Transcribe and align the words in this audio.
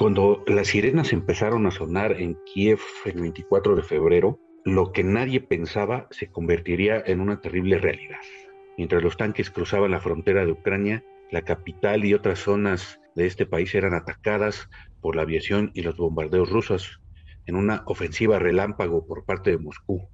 Cuando 0.00 0.42
las 0.46 0.68
sirenas 0.68 1.12
empezaron 1.12 1.66
a 1.66 1.70
sonar 1.70 2.18
en 2.18 2.38
Kiev 2.46 2.78
el 3.04 3.20
24 3.20 3.76
de 3.76 3.82
febrero, 3.82 4.40
lo 4.64 4.92
que 4.92 5.04
nadie 5.04 5.42
pensaba 5.42 6.06
se 6.10 6.30
convertiría 6.30 7.02
en 7.04 7.20
una 7.20 7.42
terrible 7.42 7.76
realidad. 7.76 8.16
Mientras 8.78 9.02
los 9.02 9.18
tanques 9.18 9.50
cruzaban 9.50 9.90
la 9.90 10.00
frontera 10.00 10.46
de 10.46 10.52
Ucrania, 10.52 11.04
la 11.30 11.42
capital 11.42 12.06
y 12.06 12.14
otras 12.14 12.38
zonas 12.38 12.98
de 13.14 13.26
este 13.26 13.44
país 13.44 13.74
eran 13.74 13.92
atacadas 13.92 14.70
por 15.02 15.16
la 15.16 15.22
aviación 15.22 15.70
y 15.74 15.82
los 15.82 15.98
bombardeos 15.98 16.48
rusos 16.48 17.02
en 17.44 17.56
una 17.56 17.82
ofensiva 17.84 18.38
relámpago 18.38 19.06
por 19.06 19.26
parte 19.26 19.50
de 19.50 19.58
Moscú. 19.58 20.08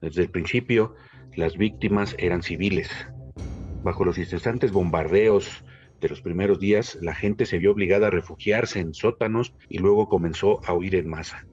Desde 0.00 0.22
el 0.22 0.30
principio, 0.30 0.94
las 1.36 1.56
víctimas 1.56 2.16
eran 2.18 2.42
civiles. 2.42 2.90
Bajo 3.82 4.04
los 4.04 4.18
incesantes 4.18 4.72
bombardeos 4.72 5.64
de 6.00 6.08
los 6.08 6.20
primeros 6.20 6.58
días, 6.58 6.98
la 7.00 7.14
gente 7.14 7.46
se 7.46 7.58
vio 7.58 7.72
obligada 7.72 8.08
a 8.08 8.10
refugiarse 8.10 8.80
en 8.80 8.94
sótanos 8.94 9.54
y 9.68 9.78
luego 9.78 10.08
comenzó 10.08 10.60
a 10.66 10.74
huir 10.74 10.96
en 10.96 11.08
masa. 11.08 11.46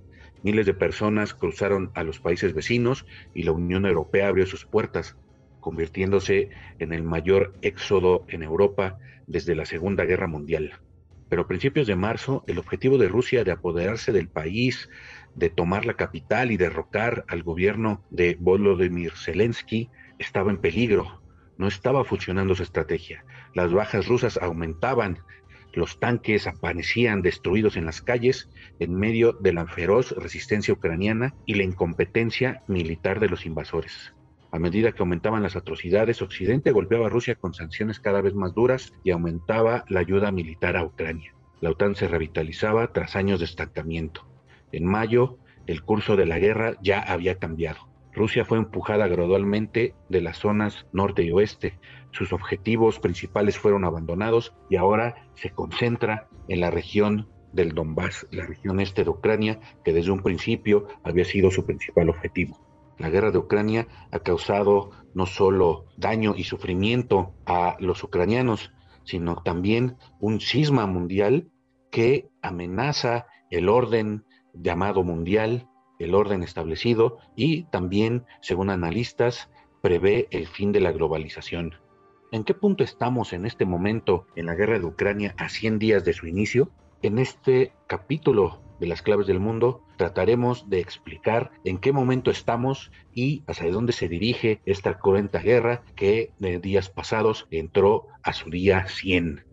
Miles 0.43 0.65
de 0.65 0.73
personas 0.73 1.33
cruzaron 1.33 1.91
a 1.93 2.03
los 2.03 2.19
países 2.19 2.53
vecinos 2.53 3.05
y 3.33 3.43
la 3.43 3.51
Unión 3.51 3.85
Europea 3.85 4.27
abrió 4.27 4.45
sus 4.45 4.65
puertas, 4.65 5.15
convirtiéndose 5.59 6.49
en 6.79 6.93
el 6.93 7.03
mayor 7.03 7.53
éxodo 7.61 8.25
en 8.29 8.43
Europa 8.43 8.97
desde 9.25 9.55
la 9.55 9.65
Segunda 9.65 10.05
Guerra 10.05 10.27
Mundial. 10.27 10.79
Pero 11.29 11.41
a 11.41 11.47
principios 11.47 11.87
de 11.87 11.95
marzo, 11.95 12.43
el 12.47 12.57
objetivo 12.57 12.97
de 12.97 13.09
Rusia 13.09 13.43
de 13.43 13.51
apoderarse 13.51 14.13
del 14.13 14.29
país, 14.29 14.89
de 15.37 15.49
tomar 15.49 15.85
la 15.85 15.93
capital 15.93 16.51
y 16.51 16.57
derrocar 16.57 17.23
al 17.27 17.43
gobierno 17.43 18.03
de 18.09 18.35
Volodymyr 18.39 19.13
Zelensky 19.15 19.89
estaba 20.19 20.51
en 20.51 20.57
peligro. 20.57 21.21
No 21.57 21.67
estaba 21.67 22.03
funcionando 22.03 22.55
su 22.55 22.63
estrategia. 22.63 23.23
Las 23.53 23.71
bajas 23.71 24.07
rusas 24.07 24.37
aumentaban, 24.41 25.19
los 25.73 25.99
tanques 25.99 26.47
aparecían 26.47 27.21
destruidos 27.21 27.77
en 27.77 27.85
las 27.85 28.01
calles 28.01 28.49
en 28.79 28.95
medio 28.95 29.33
de 29.33 29.53
la 29.53 29.67
feroz 29.67 30.11
resistencia 30.11 30.73
ucraniana 30.73 31.35
y 31.45 31.53
la 31.53 31.63
incompetencia 31.63 32.63
militar 32.67 33.19
de 33.19 33.29
los 33.29 33.45
invasores. 33.45 34.13
A 34.51 34.59
medida 34.59 34.91
que 34.91 35.03
aumentaban 35.03 35.43
las 35.43 35.55
atrocidades, 35.55 36.21
Occidente 36.21 36.71
golpeaba 36.71 37.07
a 37.07 37.09
Rusia 37.09 37.35
con 37.35 37.53
sanciones 37.53 37.99
cada 37.99 38.21
vez 38.21 38.33
más 38.33 38.55
duras 38.55 38.93
y 39.03 39.11
aumentaba 39.11 39.85
la 39.89 39.99
ayuda 39.99 40.31
militar 40.31 40.77
a 40.77 40.83
Ucrania. 40.83 41.35
La 41.59 41.69
OTAN 41.69 41.95
se 41.95 42.07
revitalizaba 42.07 42.91
tras 42.93 43.15
años 43.15 43.39
de 43.39 43.45
estancamiento. 43.45 44.25
En 44.71 44.85
mayo, 44.85 45.37
el 45.65 45.83
curso 45.83 46.15
de 46.15 46.25
la 46.25 46.39
guerra 46.39 46.75
ya 46.81 46.99
había 46.99 47.39
cambiado. 47.39 47.87
Rusia 48.13 48.45
fue 48.45 48.57
empujada 48.57 49.07
gradualmente 49.07 49.93
de 50.09 50.21
las 50.21 50.39
zonas 50.39 50.87
norte 50.91 51.23
y 51.23 51.31
oeste. 51.31 51.77
Sus 52.11 52.33
objetivos 52.33 52.99
principales 52.99 53.59
fueron 53.59 53.85
abandonados 53.85 54.55
y 54.69 54.75
ahora 54.75 55.27
se 55.35 55.51
concentra 55.51 56.27
en 56.47 56.61
la 56.61 56.71
región 56.71 57.29
del 57.53 57.73
Donbass, 57.73 58.27
la 58.31 58.45
región 58.45 58.79
este 58.79 59.03
de 59.03 59.11
Ucrania, 59.11 59.59
que 59.85 59.93
desde 59.93 60.11
un 60.11 60.23
principio 60.23 60.87
había 61.03 61.25
sido 61.25 61.51
su 61.51 61.65
principal 61.65 62.09
objetivo. 62.09 62.57
La 62.97 63.09
guerra 63.09 63.29
de 63.29 63.37
Ucrania 63.37 63.87
ha 64.11 64.19
causado 64.19 64.89
no 65.13 65.27
solo 65.27 65.85
daño 65.97 66.33
y 66.35 66.43
sufrimiento 66.43 67.35
a 67.45 67.77
los 67.79 68.03
ucranianos, 68.03 68.71
sino 69.03 69.43
también 69.43 69.97
un 70.19 70.39
cisma 70.39 70.87
mundial 70.87 71.49
que 71.91 72.29
amenaza 72.41 73.27
el 73.51 73.69
orden 73.69 74.25
llamado 74.61 75.03
mundial, 75.03 75.67
el 75.99 76.15
orden 76.15 76.43
establecido 76.43 77.17
y 77.35 77.63
también, 77.63 78.25
según 78.41 78.69
analistas, 78.69 79.49
prevé 79.81 80.27
el 80.31 80.47
fin 80.47 80.71
de 80.71 80.79
la 80.79 80.91
globalización. 80.91 81.75
¿En 82.31 82.43
qué 82.43 82.53
punto 82.53 82.83
estamos 82.83 83.33
en 83.33 83.45
este 83.45 83.65
momento 83.65 84.27
en 84.35 84.47
la 84.47 84.55
guerra 84.55 84.79
de 84.79 84.85
Ucrania 84.85 85.33
a 85.37 85.49
100 85.49 85.79
días 85.79 86.03
de 86.03 86.13
su 86.13 86.27
inicio? 86.27 86.69
En 87.01 87.19
este 87.19 87.71
capítulo 87.87 88.61
de 88.79 88.87
las 88.87 89.01
claves 89.01 89.27
del 89.27 89.39
mundo 89.39 89.83
trataremos 89.97 90.69
de 90.69 90.79
explicar 90.79 91.51
en 91.63 91.77
qué 91.77 91.91
momento 91.91 92.29
estamos 92.29 92.91
y 93.13 93.43
hacia 93.47 93.71
dónde 93.71 93.93
se 93.93 94.07
dirige 94.07 94.61
esta 94.65 94.97
cruenta 94.99 95.39
guerra 95.39 95.83
que 95.95 96.31
de 96.39 96.59
días 96.59 96.89
pasados 96.89 97.47
entró 97.49 98.07
a 98.23 98.33
su 98.33 98.49
día 98.49 98.87
100. 98.87 99.45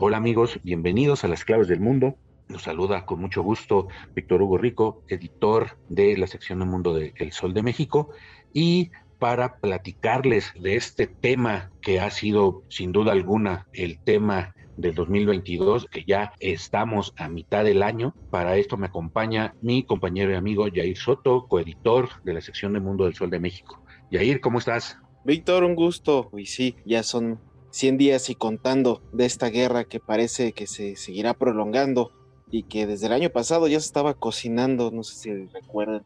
Hola 0.00 0.16
amigos, 0.16 0.58
bienvenidos 0.62 1.24
a 1.24 1.28
las 1.28 1.44
claves 1.44 1.68
del 1.68 1.80
mundo. 1.80 2.16
Nos 2.48 2.62
saluda 2.62 3.06
con 3.06 3.20
mucho 3.20 3.42
gusto 3.42 3.88
Víctor 4.14 4.42
Hugo 4.42 4.58
Rico, 4.58 5.02
editor 5.08 5.78
de 5.88 6.16
la 6.18 6.26
sección 6.26 6.58
del 6.58 6.68
mundo 6.68 6.94
de 6.94 7.14
El 7.16 7.32
Sol 7.32 7.54
de 7.54 7.62
México. 7.62 8.10
Y 8.52 8.90
para 9.18 9.56
platicarles 9.56 10.52
de 10.60 10.76
este 10.76 11.06
tema 11.06 11.70
que 11.80 12.00
ha 12.00 12.10
sido 12.10 12.62
sin 12.68 12.92
duda 12.92 13.12
alguna 13.12 13.66
el 13.72 13.98
tema 13.98 14.54
del 14.76 14.94
2022, 14.94 15.86
que 15.86 16.04
ya 16.04 16.32
estamos 16.40 17.14
a 17.16 17.28
mitad 17.28 17.64
del 17.64 17.82
año. 17.82 18.14
Para 18.30 18.56
esto 18.56 18.76
me 18.76 18.86
acompaña 18.86 19.54
mi 19.62 19.84
compañero 19.84 20.32
y 20.32 20.34
amigo 20.34 20.68
Yair 20.68 20.98
Soto, 20.98 21.46
coeditor 21.48 22.22
de 22.24 22.34
la 22.34 22.40
sección 22.40 22.74
del 22.74 22.82
Mundo 22.82 23.04
del 23.04 23.14
Sol 23.14 23.30
de 23.30 23.40
México. 23.40 23.82
Yair, 24.10 24.40
¿cómo 24.40 24.58
estás? 24.58 24.98
Víctor, 25.24 25.64
un 25.64 25.74
gusto. 25.74 26.30
Y 26.36 26.46
sí, 26.46 26.76
ya 26.84 27.02
son 27.02 27.40
100 27.70 27.96
días 27.96 28.28
y 28.28 28.34
contando 28.34 29.02
de 29.12 29.24
esta 29.24 29.48
guerra 29.48 29.84
que 29.84 30.00
parece 30.00 30.52
que 30.52 30.66
se 30.66 30.96
seguirá 30.96 31.34
prolongando 31.34 32.12
y 32.50 32.64
que 32.64 32.86
desde 32.86 33.06
el 33.06 33.12
año 33.12 33.30
pasado 33.30 33.68
ya 33.68 33.80
se 33.80 33.86
estaba 33.86 34.14
cocinando, 34.14 34.90
no 34.90 35.02
sé 35.02 35.14
si 35.16 35.46
recuerdan, 35.46 36.02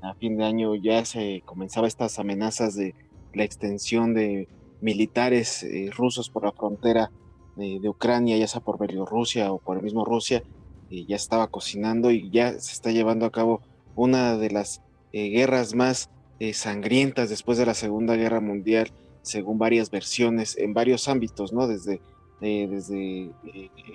a 0.00 0.14
fin 0.14 0.36
de 0.36 0.44
año 0.44 0.74
ya 0.74 1.04
se 1.04 1.42
comenzaba 1.44 1.86
estas 1.86 2.18
amenazas 2.18 2.74
de 2.74 2.94
la 3.34 3.44
extensión 3.44 4.14
de 4.14 4.48
militares 4.80 5.62
eh, 5.62 5.90
rusos 5.92 6.28
por 6.28 6.44
la 6.44 6.52
frontera 6.52 7.10
de 7.54 7.86
Ucrania, 7.86 8.38
ya 8.38 8.48
sea 8.48 8.62
por 8.62 8.78
Bielorrusia 8.78 9.52
o 9.52 9.58
por 9.58 9.76
el 9.76 9.82
mismo 9.82 10.06
Rusia, 10.06 10.42
y 10.88 11.06
ya 11.06 11.16
estaba 11.16 11.48
cocinando 11.48 12.10
y 12.10 12.30
ya 12.30 12.52
se 12.52 12.72
está 12.72 12.90
llevando 12.90 13.26
a 13.26 13.30
cabo 13.30 13.60
una 13.94 14.36
de 14.36 14.50
las 14.50 14.82
eh, 15.12 15.28
guerras 15.28 15.74
más 15.74 16.10
eh, 16.38 16.54
sangrientas 16.54 17.28
después 17.28 17.58
de 17.58 17.66
la 17.66 17.74
Segunda 17.74 18.16
Guerra 18.16 18.40
Mundial, 18.40 18.90
según 19.20 19.58
varias 19.58 19.90
versiones, 19.90 20.56
en 20.58 20.74
varios 20.74 21.08
ámbitos, 21.08 21.52
¿no? 21.52 21.68
Desde, 21.68 22.00
desde 22.40 23.30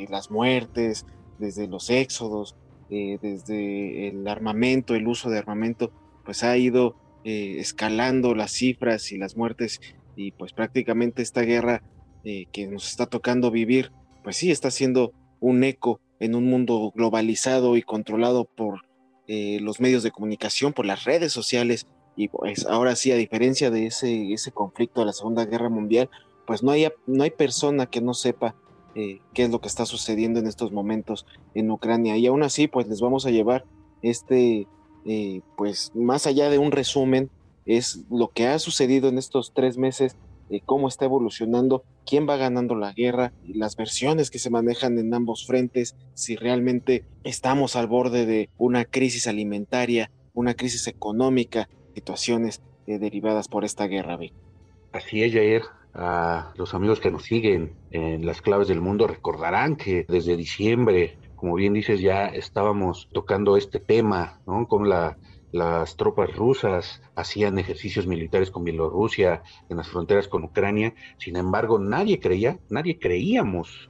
las 0.10 0.32
muertes, 0.32 1.06
desde 1.40 1.68
los 1.68 1.90
éxodos, 1.90 2.56
eh, 2.90 3.20
desde 3.22 4.08
el 4.08 4.28
armamento, 4.28 4.96
el 4.96 5.08
uso 5.08 5.30
de 5.30 5.38
armamento, 5.38 5.92
pues 6.24 6.44
ha 6.44 6.58
ido 6.58 6.96
eh, 7.26 7.58
escalando 7.60 8.34
las 8.34 8.52
cifras 8.52 9.12
y 9.12 9.18
las 9.18 9.36
muertes 9.36 9.82
y 10.16 10.32
pues 10.32 10.54
prácticamente 10.54 11.22
esta 11.22 11.42
guerra 11.42 11.84
eh, 12.24 12.46
que 12.52 12.68
nos 12.68 12.88
está 12.90 13.06
tocando 13.06 13.52
vivir, 13.52 13.92
pues 14.24 14.38
sí 14.38 14.52
está 14.52 14.72
siendo 14.72 15.12
un 15.42 15.64
eco 15.64 16.00
en 16.20 16.34
un 16.34 16.46
mundo 16.46 16.92
globalizado 16.96 17.76
y 17.76 17.82
controlado 17.82 18.46
por 18.46 18.86
los 19.30 19.82
medios 19.82 20.04
de 20.04 20.12
comunicación, 20.12 20.72
por 20.72 20.86
las 20.86 21.04
redes 21.04 21.34
sociales. 21.34 21.86
Y 22.16 22.30
pues 22.30 22.66
ahora 22.66 22.96
sí, 22.96 23.12
a 23.12 23.18
diferencia 23.18 23.70
de 23.70 23.88
ese, 23.88 24.32
ese 24.32 24.54
conflicto 24.54 25.02
de 25.02 25.08
la 25.08 25.12
Segunda 25.12 25.44
Guerra 25.44 25.68
Mundial, 25.68 26.10
pues 26.46 26.64
no 26.64 26.72
hay, 26.72 26.88
no 27.08 27.24
hay 27.24 27.32
persona 27.32 27.88
que 27.88 28.00
no 28.00 28.14
sepa 28.14 28.56
eh, 29.00 29.22
qué 29.36 29.44
es 29.44 29.52
lo 29.52 29.62
que 29.62 29.68
está 29.68 29.86
sucediendo 29.86 30.40
en 30.40 30.48
estos 30.48 30.72
momentos 30.72 31.28
en 31.54 31.70
Ucrania. 31.70 32.18
Y 32.18 32.26
aún 32.26 32.42
así, 32.42 32.68
pues 32.68 32.88
les 32.88 33.00
vamos 33.00 33.28
a 33.28 33.30
llevar 33.30 33.64
este, 34.02 34.66
eh, 35.06 35.42
pues 35.56 35.92
más 35.94 36.26
allá 36.26 36.50
de 36.50 36.58
un 36.58 36.72
resumen, 36.72 37.30
es 37.68 38.06
lo 38.10 38.30
que 38.30 38.48
ha 38.48 38.58
sucedido 38.58 39.08
en 39.08 39.20
estos 39.20 39.54
tres 39.54 39.78
meses, 39.78 40.16
eh, 40.50 40.62
cómo 40.66 40.88
está 40.88 41.06
evolucionando, 41.06 41.84
quién 42.08 42.28
va 42.28 42.38
ganando 42.38 42.74
la 42.74 42.92
guerra, 42.92 43.34
las 43.46 43.76
versiones 43.76 44.32
que 44.32 44.40
se 44.40 44.50
manejan 44.50 44.98
en 44.98 45.14
ambos 45.14 45.46
frentes, 45.46 45.96
si 46.16 46.36
realmente 46.36 47.06
estamos 47.24 47.76
al 47.76 47.86
borde 47.86 48.26
de 48.26 48.50
una 48.58 48.84
crisis 48.84 49.28
alimentaria, 49.28 50.10
una 50.34 50.56
crisis 50.56 50.88
económica, 50.88 51.70
situaciones 51.94 52.64
derivadas 52.88 53.48
por 53.48 53.64
esta 53.64 53.86
guerra. 53.86 54.18
Así 54.92 55.22
es, 55.22 55.34
Jair 55.34 55.62
a 55.98 56.54
los 56.56 56.74
amigos 56.74 57.00
que 57.00 57.12
nos 57.12 57.24
siguen 57.24 57.74
en 57.92 58.26
las 58.26 58.42
claves 58.42 58.68
del 58.68 58.82
mundo 58.82 59.08
recordarán 59.08 59.76
que 59.76 60.06
desde 60.08 60.38
diciembre, 60.38 61.18
como 61.36 61.56
bien 61.56 61.74
dices, 61.74 62.00
ya 62.00 62.28
estábamos 62.28 63.10
tocando 63.12 63.58
este 63.58 63.80
tema, 63.80 64.40
¿no? 64.46 64.68
Con 64.68 64.88
la 64.88 65.18
las 65.52 65.96
tropas 65.96 66.36
rusas 66.36 67.02
hacían 67.16 67.58
ejercicios 67.58 68.06
militares 68.06 68.52
con 68.52 68.64
Bielorrusia 68.64 69.44
en 69.70 69.78
las 69.78 69.88
fronteras 69.88 70.28
con 70.28 70.44
Ucrania. 70.44 70.94
Sin 71.18 71.38
embargo, 71.38 71.80
nadie 71.80 72.20
creía, 72.20 72.60
nadie 72.70 73.00
creíamos 73.00 73.90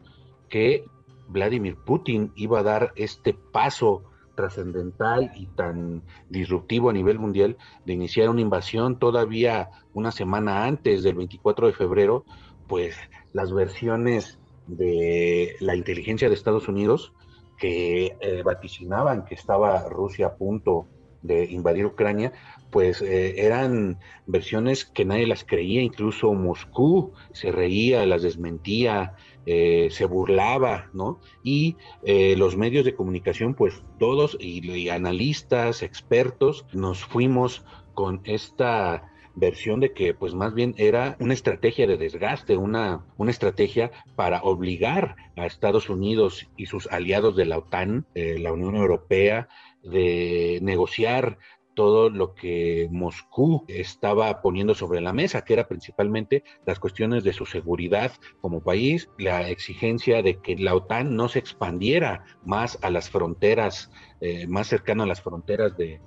que 0.49 0.85
Vladimir 1.27 1.75
Putin 1.75 2.31
iba 2.35 2.59
a 2.59 2.63
dar 2.63 2.93
este 2.95 3.33
paso 3.33 4.03
trascendental 4.37 5.31
y 5.35 5.47
tan 5.47 6.03
disruptivo 6.29 6.89
a 6.89 6.93
nivel 6.93 7.19
mundial 7.19 7.57
de 7.85 7.93
iniciar 7.93 8.29
una 8.29 8.39
invasión 8.39 8.99
todavía 8.99 9.69
una 9.93 10.11
semana 10.11 10.63
antes 10.65 11.03
del 11.03 11.15
24 11.15 11.67
de 11.67 11.73
febrero, 11.73 12.23
pues 12.67 12.95
las 13.33 13.51
versiones 13.51 14.39
de 14.67 15.55
la 15.59 15.75
inteligencia 15.75 16.29
de 16.29 16.35
Estados 16.35 16.69
Unidos 16.69 17.11
que 17.57 18.15
eh, 18.21 18.43
vaticinaban 18.45 19.25
que 19.25 19.35
estaba 19.35 19.89
Rusia 19.89 20.27
a 20.27 20.35
punto 20.35 20.87
de 21.23 21.45
invadir 21.45 21.85
Ucrania, 21.87 22.31
pues 22.69 23.01
eh, 23.01 23.43
eran 23.43 23.99
versiones 24.27 24.85
que 24.85 25.03
nadie 25.03 25.25
las 25.25 25.43
creía, 25.43 25.81
incluso 25.81 26.31
Moscú 26.33 27.13
se 27.33 27.51
reía, 27.51 28.05
las 28.05 28.21
desmentía, 28.21 29.15
eh, 29.49 29.87
se 29.91 30.03
burlaba, 30.03 30.89
¿no? 30.91 31.21
Y 31.41 31.77
eh, 32.03 32.35
los 32.35 32.57
medios 32.57 32.83
de 32.83 32.95
comunicación, 32.95 33.53
pues 33.53 33.81
todos, 33.97 34.35
y, 34.41 34.89
analistas, 34.89 35.83
expertos, 35.83 36.65
nos 36.73 37.05
fuimos 37.05 37.63
con 37.93 38.19
esta 38.25 39.09
versión 39.35 39.79
de 39.79 39.93
que 39.93 40.13
pues 40.13 40.33
más 40.33 40.53
bien 40.53 40.75
era 40.77 41.15
una 41.21 41.33
estrategia 41.33 41.87
de 41.87 41.95
desgaste, 41.95 42.57
una, 42.57 43.05
una 43.15 43.31
estrategia 43.31 43.91
para 44.17 44.41
obligar 44.41 45.15
a 45.37 45.45
Estados 45.45 45.89
Unidos 45.89 46.49
y 46.57 46.65
sus 46.65 46.87
aliados 46.87 47.37
de 47.37 47.45
la 47.45 47.59
OTAN, 47.59 48.05
la 48.15 48.51
Unión 48.51 48.75
Europea, 48.75 49.47
de 49.81 50.59
negociar 50.61 51.37
todo 51.77 52.09
lo 52.09 52.33
que 52.33 52.89
Moscú 52.91 53.63
estaba 53.67 54.41
poniendo 54.41 54.73
sobre 54.73 54.99
la 54.99 55.13
mesa, 55.13 55.45
que 55.45 55.53
era 55.53 55.67
principalmente 55.67 56.43
las 56.65 56.79
cuestiones 56.79 57.23
de 57.23 57.33
su 57.33 57.45
seguridad 57.45 58.13
como 58.41 58.63
país, 58.63 59.11
la 59.19 59.47
exigencia 59.47 60.23
de 60.23 60.37
que 60.41 60.55
la 60.55 60.73
OTAN 60.73 61.15
no 61.15 61.29
se 61.29 61.37
expandiera 61.37 62.25
más 62.43 62.79
a 62.81 62.89
las 62.89 63.11
fronteras, 63.11 63.91
eh, 64.21 64.47
más 64.47 64.65
cercano 64.65 65.03
a 65.03 65.05
las 65.05 65.21
fronteras 65.21 65.77
de, 65.77 66.01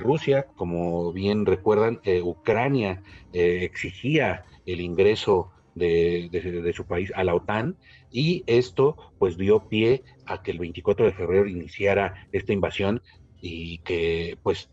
Rusia. 0.00 0.46
Como 0.56 1.12
bien 1.12 1.44
recuerdan, 1.44 2.00
eh, 2.04 2.22
Ucrania 2.22 3.02
eh, 3.32 3.60
exigía 3.62 4.44
el 4.64 4.80
ingreso 4.80 5.50
de, 5.74 6.28
de, 6.30 6.72
su 6.72 6.86
país 6.86 7.12
a 7.14 7.24
la 7.24 7.34
OTAN 7.34 7.76
y 8.10 8.44
esto 8.46 8.96
pues 9.18 9.36
dio 9.36 9.68
pie 9.68 10.04
a 10.24 10.42
que 10.42 10.52
el 10.52 10.58
24 10.58 11.06
de 11.06 11.12
febrero 11.12 11.46
iniciara 11.46 12.28
esta 12.32 12.52
invasión 12.52 13.02
y 13.40 13.78
que 13.78 14.38
pues 14.42 14.70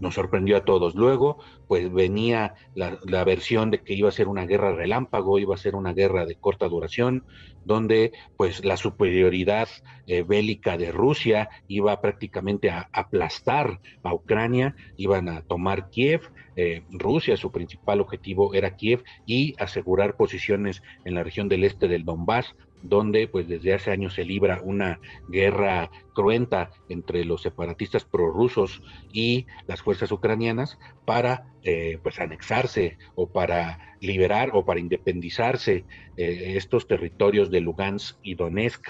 nos 0.00 0.14
sorprendió 0.14 0.56
a 0.56 0.64
todos. 0.64 0.94
Luego 0.94 1.38
pues 1.68 1.92
venía 1.92 2.54
la, 2.74 3.24
versión 3.24 3.70
de 3.70 3.78
que 3.78 3.94
iba 3.94 4.08
a 4.08 4.12
ser 4.12 4.28
una 4.28 4.44
guerra 4.44 4.74
relámpago, 4.74 5.38
iba 5.38 5.54
a 5.54 5.58
ser 5.58 5.74
una 5.74 5.94
guerra 5.94 6.26
de 6.26 6.34
corta 6.34 6.68
duración, 6.68 7.24
donde 7.64 8.12
pues 8.36 8.64
la 8.64 8.76
superioridad 8.76 9.68
eh, 10.06 10.22
bélica 10.22 10.76
de 10.76 10.92
Rusia 10.92 11.48
iba 11.68 12.00
prácticamente 12.00 12.70
a 12.70 12.88
aplastar 12.92 13.80
a 14.02 14.12
Ucrania, 14.14 14.74
iban 14.96 15.28
a 15.28 15.42
tomar 15.42 15.88
Kiev, 15.88 16.30
eh, 16.56 16.82
Rusia 16.90 17.36
su 17.36 17.50
principal 17.50 18.00
objetivo 18.00 18.52
era 18.52 18.76
Kiev 18.76 19.02
y 19.24 19.54
asegurar 19.58 20.16
posiciones 20.16 20.82
en 21.04 21.14
la 21.14 21.22
región 21.22 21.48
del 21.48 21.64
este 21.64 21.88
del 21.88 22.04
Donbass, 22.04 22.54
donde 22.82 23.28
pues 23.28 23.48
desde 23.48 23.74
hace 23.74 23.90
años 23.90 24.14
se 24.14 24.24
libra 24.24 24.60
una 24.62 25.00
guerra 25.28 25.90
cruenta 26.14 26.70
entre 26.88 27.24
los 27.24 27.42
separatistas 27.42 28.04
prorrusos 28.04 28.82
y 29.12 29.46
las 29.66 29.82
fuerzas 29.82 30.12
ucranianas 30.12 30.78
para 31.04 31.46
eh, 31.62 31.98
pues 32.02 32.18
anexarse 32.20 32.98
o 33.14 33.28
para 33.28 33.96
liberar 34.00 34.50
o 34.52 34.64
para 34.64 34.80
independizarse 34.80 35.84
eh, 36.16 36.54
estos 36.56 36.86
territorios 36.86 37.50
de 37.50 37.60
Lugansk 37.60 38.18
y 38.22 38.34
Donetsk, 38.34 38.88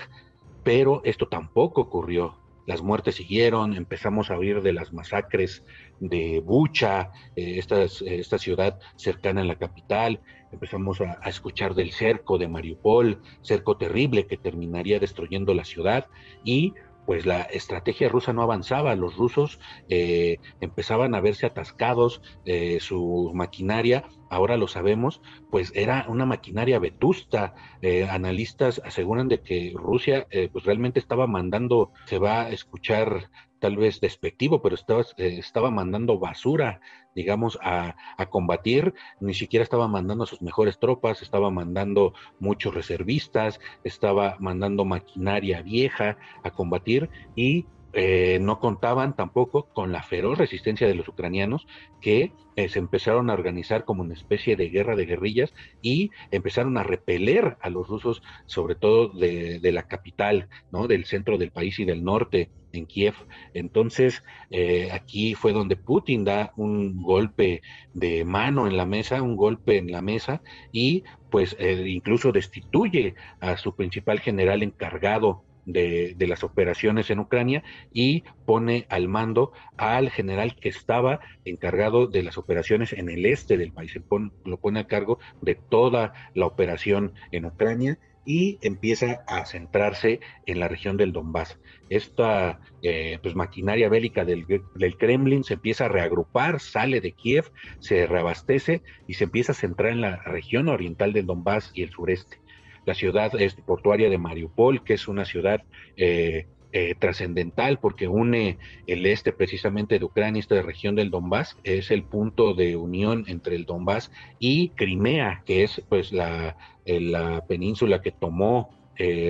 pero 0.64 1.02
esto 1.04 1.28
tampoco 1.28 1.82
ocurrió. 1.82 2.38
Las 2.66 2.80
muertes 2.80 3.16
siguieron, 3.16 3.74
empezamos 3.74 4.30
a 4.30 4.38
oír 4.38 4.62
de 4.62 4.72
las 4.72 4.92
masacres 4.92 5.64
de 5.98 6.40
Bucha, 6.40 7.10
eh, 7.34 7.58
esta, 7.58 8.38
ciudad 8.38 8.78
cercana 8.96 9.40
a 9.40 9.44
la 9.44 9.56
capital, 9.56 10.20
empezamos 10.52 11.00
a, 11.00 11.18
escuchar 11.28 11.74
del 11.74 11.92
cerco 11.92 12.38
de 12.38 12.48
Mariupol, 12.48 13.20
cerco 13.42 13.76
terrible 13.76 14.26
que 14.26 14.36
terminaría 14.36 15.00
destruyendo 15.00 15.54
la 15.54 15.64
ciudad 15.64 16.06
y 16.44 16.74
pues 17.06 17.26
la 17.26 17.42
estrategia 17.42 18.08
rusa 18.08 18.32
no 18.32 18.42
avanzaba, 18.42 18.94
los 18.94 19.16
rusos 19.16 19.58
eh, 19.88 20.36
empezaban 20.60 21.14
a 21.16 21.20
verse 21.20 21.46
atascados, 21.46 22.22
eh, 22.44 22.78
su 22.80 23.32
maquinaria, 23.34 24.04
ahora 24.32 24.56
lo 24.56 24.66
sabemos, 24.66 25.20
pues 25.50 25.72
era 25.74 26.06
una 26.08 26.26
maquinaria 26.26 26.78
vetusta, 26.78 27.54
eh, 27.82 28.08
analistas 28.08 28.80
aseguran 28.84 29.28
de 29.28 29.40
que 29.40 29.72
Rusia 29.74 30.26
pues 30.52 30.64
realmente 30.64 30.98
estaba 30.98 31.26
mandando, 31.26 31.92
se 32.06 32.18
va 32.18 32.42
a 32.42 32.50
escuchar 32.50 33.28
tal 33.62 33.76
vez 33.76 34.00
despectivo, 34.00 34.60
pero 34.60 34.74
estaba, 34.74 35.02
eh, 35.18 35.36
estaba 35.38 35.70
mandando 35.70 36.18
basura, 36.18 36.80
digamos, 37.14 37.60
a, 37.62 37.94
combatir, 38.28 38.92
ni 39.20 39.34
siquiera 39.34 39.62
estaba 39.62 39.86
mandando 39.86 40.24
a 40.24 40.26
sus 40.26 40.42
mejores 40.42 40.80
tropas, 40.80 41.22
estaba 41.22 41.48
mandando 41.50 42.12
muchos 42.40 42.74
reservistas, 42.74 43.60
estaba 43.84 44.36
mandando 44.40 44.84
maquinaria 44.84 45.62
vieja 45.62 46.18
a 46.42 46.50
combatir. 46.50 47.08
Y 47.36 47.66
eh, 47.94 48.38
no 48.40 48.58
contaban 48.58 49.14
tampoco 49.14 49.64
con 49.74 49.92
la 49.92 50.02
feroz 50.02 50.38
resistencia 50.38 50.86
de 50.86 50.94
los 50.94 51.08
ucranianos 51.08 51.66
que 52.00 52.32
eh, 52.56 52.68
se 52.68 52.78
empezaron 52.78 53.28
a 53.28 53.34
organizar 53.34 53.84
como 53.84 54.02
una 54.02 54.14
especie 54.14 54.56
de 54.56 54.70
guerra 54.70 54.96
de 54.96 55.04
guerrillas 55.04 55.52
y 55.82 56.10
empezaron 56.30 56.78
a 56.78 56.84
repeler 56.84 57.58
a 57.60 57.68
los 57.68 57.88
rusos, 57.88 58.22
sobre 58.46 58.76
todo 58.76 59.08
de, 59.08 59.60
la 59.72 59.82
capital, 59.84 60.48
¿no? 60.70 60.88
del 60.88 61.04
centro 61.04 61.36
del 61.36 61.50
país 61.50 61.78
y 61.78 61.84
del 61.84 62.02
norte, 62.02 62.50
en 62.72 62.86
Kiev. 62.86 63.14
Entonces, 63.52 64.24
eh, 64.50 64.88
aquí 64.92 65.34
fue 65.34 65.52
donde 65.52 65.76
Putin 65.76 66.24
da 66.24 66.52
un 66.56 67.02
golpe 67.02 67.60
de 67.92 68.24
mano 68.24 68.66
en 68.66 68.78
la 68.78 68.86
mesa, 68.86 69.20
un 69.20 69.36
golpe 69.36 69.76
en 69.76 69.92
la 69.92 70.00
mesa 70.00 70.40
y 70.72 71.04
pues 71.30 71.56
incluso 71.60 72.32
destituye 72.32 73.14
a 73.40 73.56
su 73.56 73.74
principal 73.74 74.20
general 74.20 74.62
encargado 74.62 75.44
de, 75.66 76.16
las 76.26 76.44
operaciones 76.44 77.10
en 77.10 77.18
Ucrania 77.18 77.62
y 77.92 78.24
pone 78.46 78.86
al 78.88 79.08
mando 79.08 79.52
al 79.76 80.10
general 80.10 80.56
que 80.56 80.68
estaba 80.68 81.20
encargado 81.44 82.06
de 82.06 82.22
las 82.22 82.38
operaciones 82.38 82.92
en 82.92 83.08
el 83.08 83.26
este 83.26 83.56
del 83.56 83.72
país, 83.72 83.98
lo 84.44 84.56
pone 84.58 84.80
a 84.80 84.86
cargo 84.86 85.18
de 85.40 85.54
toda 85.54 86.12
la 86.34 86.46
operación 86.46 87.12
en 87.30 87.44
Ucrania 87.44 87.98
y 88.24 88.58
empieza 88.62 89.24
a 89.26 89.44
centrarse 89.46 90.20
en 90.46 90.60
la 90.60 90.68
región 90.68 90.96
del 90.96 91.12
Donbass. 91.12 91.58
Esta 91.88 92.60
eh, 92.82 93.18
pues, 93.20 93.34
maquinaria 93.34 93.88
bélica 93.88 94.24
del, 94.24 94.46
del, 94.46 94.96
Kremlin 94.96 95.42
se 95.42 95.54
empieza 95.54 95.86
a 95.86 95.88
reagrupar, 95.88 96.60
sale 96.60 97.00
de 97.00 97.12
Kiev, 97.12 97.50
se 97.80 98.06
reabastece 98.06 98.82
y 99.08 99.14
se 99.14 99.24
empieza 99.24 99.52
a 99.52 99.56
centrar 99.56 99.92
en 99.92 100.00
la 100.00 100.16
región 100.22 100.68
oriental 100.68 101.12
del 101.12 101.26
Donbass 101.26 101.72
y 101.74 101.82
el 101.82 101.90
sureste 101.90 102.41
la 102.84 102.94
ciudad 102.94 103.32
portuaria 103.66 104.10
de 104.10 104.18
Mariupol, 104.18 104.82
que 104.84 104.94
es 104.94 105.08
una 105.08 105.24
ciudad 105.24 105.62
eh, 105.96 106.46
eh, 106.72 106.94
trascendental 106.98 107.78
porque 107.78 108.08
une 108.08 108.58
el 108.86 109.04
este 109.06 109.32
precisamente 109.32 109.98
de 109.98 110.04
Ucrania, 110.04 110.40
esta 110.40 110.60
región 110.62 110.94
del 110.94 111.10
Donbass, 111.10 111.56
es 111.64 111.90
el 111.90 112.02
punto 112.02 112.54
de 112.54 112.76
unión 112.76 113.24
entre 113.28 113.56
el 113.56 113.66
Donbass 113.66 114.10
y 114.38 114.70
Crimea, 114.70 115.42
que 115.44 115.64
es 115.64 115.82
pues 115.88 116.12
la, 116.12 116.56
eh, 116.84 117.00
la 117.00 117.44
península 117.46 118.00
que 118.00 118.12
tomó 118.12 118.70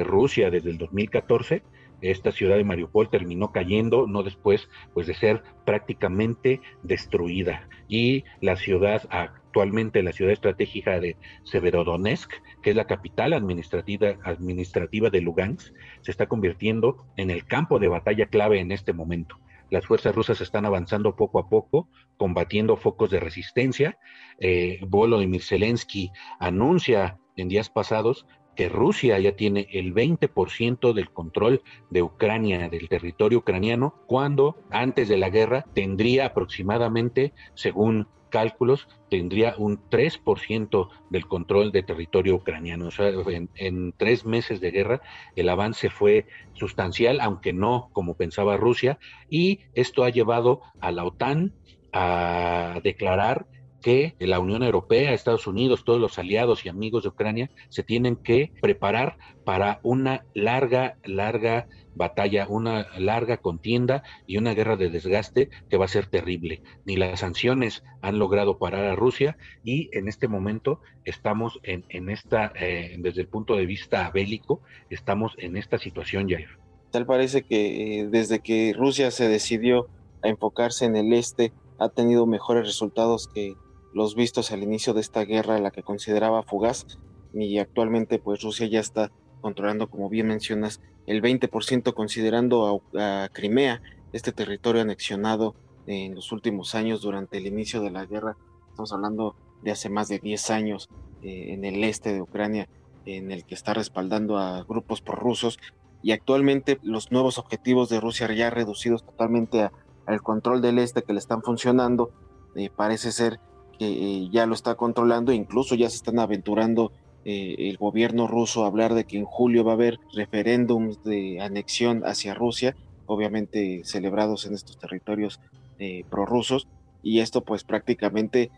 Rusia 0.05 0.51
desde 0.51 0.69
el 0.69 0.77
2014 0.77 1.63
esta 2.03 2.33
ciudad 2.33 2.57
de 2.57 2.65
Mariupol 2.65 3.09
terminó 3.09 3.53
cayendo, 3.53 4.07
no 4.07 4.23
después 4.23 4.69
pues 4.93 5.07
de 5.07 5.15
ser 5.15 5.43
prácticamente 5.65 6.61
destruida. 6.83 7.69
Y 7.89 8.25
la 8.41 8.57
ciudad 8.57 9.09
actualmente, 9.11 10.03
la 10.03 10.13
ciudad 10.13 10.33
estratégica 10.33 11.01
de 11.01 11.17
Severodonetsk, 11.45 12.31
que 12.63 12.71
es 12.71 12.77
la 12.77 12.87
capital 12.87 13.33
administrativa, 13.33 14.17
administrativa 14.25 15.11
de 15.11 15.21
Lugansk, 15.21 15.75
se 16.01 16.11
está 16.11 16.27
convirtiendo 16.27 17.07
en 17.17 17.31
el 17.31 17.47
campo 17.47 17.79
de 17.79 17.89
batalla 17.89 18.27
clave 18.27 18.61
en 18.61 18.73
este 18.73 18.93
momento. 18.93 19.37
Las 19.71 19.87
fuerzas 19.87 20.15
rusas 20.15 20.43
están 20.43 20.67
avanzando 20.67 21.17
poco 21.17 21.39
a 21.39 21.49
poco, 21.49 21.89
combatiendo 22.19 22.77
focos 22.77 23.11
de 23.11 23.21
resistencia. 23.21 23.99
Eh, 24.39 24.79
Volodymyr 24.87 25.43
Zelensky 25.43 26.11
anuncia 26.39 27.19
en 27.37 27.49
días 27.49 27.71
pasados 27.71 28.27
que 28.57 28.69
Rusia 28.69 29.19
ya 29.19 29.35
tiene 29.37 29.69
el 29.73 29.95
20% 29.95 30.93
del 30.93 31.11
control 31.11 31.63
de 31.91 32.03
Ucrania, 32.03 32.69
del 32.69 32.89
territorio 32.89 33.39
ucraniano, 33.39 33.95
cuando 34.07 34.57
antes 34.71 35.09
de 35.09 35.17
la 35.17 35.31
guerra 35.31 35.65
tendría 35.75 36.27
aproximadamente, 36.27 37.33
según 37.55 38.09
cálculos, 38.33 38.89
tendría 39.11 39.55
un 39.59 39.79
3% 39.91 40.89
del 41.11 41.27
control 41.27 41.71
de 41.71 41.83
territorio 41.83 42.35
ucraniano. 42.35 42.87
O 42.87 42.91
sea, 42.91 43.09
en, 43.09 43.51
en, 43.55 43.93
tres 43.93 44.25
meses 44.25 44.61
de 44.61 44.71
guerra 44.71 45.03
el 45.37 45.49
avance 45.51 45.91
fue 45.91 46.27
sustancial, 46.55 47.21
aunque 47.21 47.53
no 47.53 47.91
como 47.93 48.15
pensaba 48.15 48.57
Rusia, 48.57 48.99
y 49.29 49.61
esto 49.75 50.03
ha 50.03 50.11
llevado 50.11 50.63
a 50.81 50.91
la 50.91 51.05
OTAN 51.05 51.53
a 51.93 52.81
declarar 52.83 53.47
que 53.83 54.15
la 54.19 54.41
Unión 54.41 54.63
Europea, 54.63 55.13
Estados 55.13 55.47
Unidos, 55.47 55.85
todos 55.85 56.01
los 56.01 56.19
aliados 56.19 56.65
y 56.65 56.71
amigos 56.71 57.03
de 57.03 57.11
Ucrania 57.11 57.51
se 57.69 57.83
tienen 57.83 58.17
que 58.17 58.53
preparar 58.63 59.19
para 59.45 59.81
una 59.83 60.25
larga, 60.35 60.97
larga 61.05 61.67
batalla, 61.95 62.47
una 62.49 62.87
larga 62.99 63.37
contienda 63.37 64.03
y 64.27 64.39
una 64.39 64.55
guerra 64.55 64.77
de 64.77 64.89
desgaste 64.89 65.51
que 65.69 65.77
va 65.77 65.85
a 65.85 65.89
ser 65.89 66.07
terrible. 66.07 66.63
Ni 66.87 66.97
las 66.97 67.21
sanciones 67.21 67.85
han 68.01 68.19
logrado 68.19 68.59
parar 68.59 68.87
a 68.87 68.97
Rusia 68.97 69.37
y 69.65 69.91
en 69.93 70.09
este 70.09 70.29
momento 70.29 70.81
estamos 71.05 71.61
en, 71.63 71.85
en 71.91 72.09
esta, 72.09 72.53
eh, 72.55 72.97
desde 72.99 73.21
el 73.21 73.29
punto 73.29 73.57
de 73.57 73.67
vista 73.67 74.11
bélico, 74.11 74.63
estamos 74.89 75.35
en 75.39 75.57
esta 75.57 75.79
situación, 75.79 76.29
Jair. 76.29 76.49
Tal 76.91 77.07
parece 77.07 77.43
que 77.43 78.01
eh, 78.01 78.09
desde 78.09 78.41
que 78.41 78.75
Rusia 78.77 79.11
se 79.11 79.29
decidió 79.29 79.89
a 80.23 80.29
enfocarse 80.29 80.85
en 80.85 80.97
el 80.97 81.13
este, 81.13 81.53
ha 81.79 81.89
tenido 81.89 82.27
mejores 82.27 82.67
resultados 82.67 83.29
que 83.29 83.55
los 83.95 84.15
vistos 84.15 84.53
al 84.53 84.63
inicio 84.63 84.95
de 84.95 85.01
esta 85.01 85.25
guerra, 85.25 85.59
la 85.59 85.71
que 85.71 85.83
consideraba 85.83 86.43
fugaz, 86.43 86.87
y 87.35 87.59
actualmente 87.59 88.19
pues 88.19 88.43
Rusia 88.43 88.67
ya 88.67 88.81
está 88.81 89.11
controlando, 89.41 89.91
como 89.91 90.09
bien 90.09 90.29
mencionas, 90.29 90.81
el 91.07 91.23
20% 91.23 91.95
considerando 91.95 92.83
a, 92.97 93.29
Crimea, 93.33 93.83
este 94.13 94.33
territorio 94.33 94.83
anexionado 94.83 95.55
en 95.87 96.15
los 96.15 96.33
últimos 96.33 96.75
años 96.75 97.03
durante 97.03 97.39
el 97.39 97.47
inicio 97.47 97.83
de 97.83 97.91
la 97.91 98.07
guerra. 98.07 98.37
Estamos 98.71 98.93
hablando 98.93 99.35
de 99.63 99.73
hace 99.73 99.89
más 99.89 100.09
de 100.09 100.19
10 100.19 100.51
años 100.51 100.89
eh, 101.23 101.55
en 101.55 101.65
el 101.65 101.83
este 101.85 102.13
de 102.13 102.23
Ucrania, 102.23 102.69
en 103.05 103.33
el 103.33 103.45
que 103.45 103.55
está 103.55 103.75
respaldando 103.75 104.39
a 104.39 104.63
grupos 104.65 105.01
prorrusos. 105.01 105.59
Y 106.03 106.13
actualmente 106.13 106.79
los 106.83 107.11
nuevos 107.11 107.39
objetivos 107.39 107.89
de 107.89 108.01
Rusia 108.01 108.33
ya 108.33 108.51
reducidos 108.51 109.05
totalmente 109.05 109.71
al 110.07 110.23
control 110.23 110.61
del 110.61 110.79
este 110.79 111.03
que 111.03 111.13
le 111.13 111.19
están 111.19 111.43
funcionando, 111.43 112.11
eh, 112.55 112.71
parece 112.75 113.13
ser 113.13 113.41
eh, 113.85 114.29
ya 114.31 114.47
lo 114.47 114.55
está 114.55 114.75
controlando, 114.75 115.33
incluso 115.33 115.75
ya 115.75 115.89
se 115.91 115.97
están 115.97 116.19
aventurando 116.19 116.93
eh, 117.25 117.55
el 117.59 117.77
gobierno 117.77 118.27
ruso 118.27 118.65
a 118.65 118.67
hablar 118.67 118.95
de 118.95 119.05
que 119.05 119.19
en 119.19 119.25
julio 119.25 119.65
va 119.65 119.73
a 119.73 119.75
haber 119.75 119.99
referéndums 120.15 121.03
de 121.05 121.41
anexión 121.41 122.03
hacia 122.05 122.35
Rusia, 122.35 122.77
obviamente 123.07 123.83
celebrados 123.85 124.47
en 124.47 124.55
estos 124.55 124.79
territorios 124.79 125.41
eh, 125.79 126.05
prorrusos, 126.11 126.69
y 127.03 127.21
esto 127.21 127.43
pues 127.43 127.65
prácticamente 127.65 128.51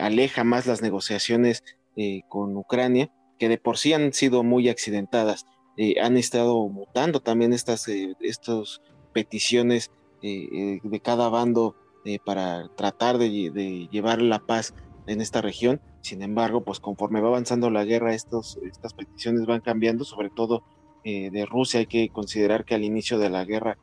aleja 0.00 0.44
más 0.44 0.66
las 0.66 0.82
negociaciones 0.82 1.62
con 2.28 2.56
Ucrania, 2.56 3.10
que 3.38 3.48
de 3.48 3.58
por 3.58 3.76
sí 3.76 3.92
han 3.92 4.12
sido 4.12 4.42
muy 4.44 4.68
accidentadas. 4.68 5.46
han 6.00 6.16
estado 6.16 6.68
mutando 6.68 7.20
también 7.20 7.52
estas, 7.52 7.88
estas 7.88 8.80
peticiones 9.12 9.90
de 10.22 11.00
cada 11.02 11.28
bando 11.28 11.74
eh, 12.04 12.18
para 12.18 12.68
tratar 12.74 13.16
de, 13.16 13.88
llevar 13.92 14.20
la 14.20 14.40
paz 14.40 14.74
en 15.06 15.20
esta 15.20 15.40
región. 15.40 15.80
Sin 16.00 16.22
embargo, 16.22 16.64
pues 16.64 16.80
conforme 16.80 17.20
va 17.20 17.28
avanzando 17.28 17.70
la 17.70 17.84
guerra, 17.84 18.12
estos, 18.12 18.58
estas 18.64 18.92
peticiones 18.92 19.46
van 19.46 19.60
cambiando, 19.60 20.04
sobre 20.04 20.28
todo 20.28 20.64
eh, 21.04 21.30
de 21.30 21.46
Rusia. 21.46 21.78
Hay 21.78 21.86
que 21.86 22.08
considerar 22.08 22.64
que 22.64 22.74
al 22.74 22.82
inicio 22.82 23.20
de 23.20 23.30
la 23.30 23.44
guerra, 23.44 23.78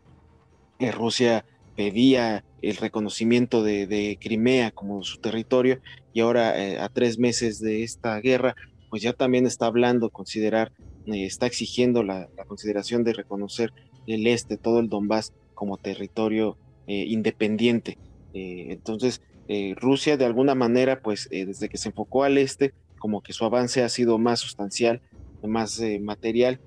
eh, 0.80 0.92
Rusia 0.92 1.46
pedía 1.78 2.44
el 2.62 2.76
reconocimiento 2.76 3.64
de, 3.64 4.18
Crimea 4.20 4.72
como 4.72 5.02
su 5.02 5.20
territorio 5.20 5.80
y 6.12 6.20
ahora 6.20 6.84
a 6.84 6.90
tres 6.90 7.20
meses 7.20 7.62
de 7.62 7.84
esta 7.84 8.20
guerra, 8.20 8.54
pues 8.90 9.02
ya 9.02 9.14
también 9.14 9.46
está 9.46 9.68
hablando, 9.68 10.10
considerar, 10.10 10.74
está 11.06 11.46
exigiendo 11.46 12.04
la, 12.04 12.28
la, 12.36 12.44
consideración 12.44 13.06
de 13.06 13.14
reconocer 13.14 13.72
el 14.08 14.28
este, 14.28 14.58
todo 14.58 14.82
el 14.82 14.90
Donbass 14.90 15.32
como 15.54 15.78
territorio 15.78 16.58
independiente. 16.86 17.98
Eh, 18.34 18.68
entonces, 18.70 19.22
eh, 19.48 19.74
Rusia 19.78 20.18
de 20.18 20.26
alguna 20.26 20.56
manera, 20.56 21.02
pues 21.02 21.28
eh, 21.32 21.46
desde 21.46 21.70
que 21.70 21.78
se 21.78 21.90
enfocó 21.90 22.24
al 22.24 22.38
este, 22.38 22.74
como 23.00 23.22
que 23.22 23.34
su 23.34 23.46
avance 23.46 23.84
ha 23.84 23.90
sido 23.90 24.18
más 24.18 24.40
sustancial, 24.40 25.02
más 25.42 25.82
material, 26.02 26.60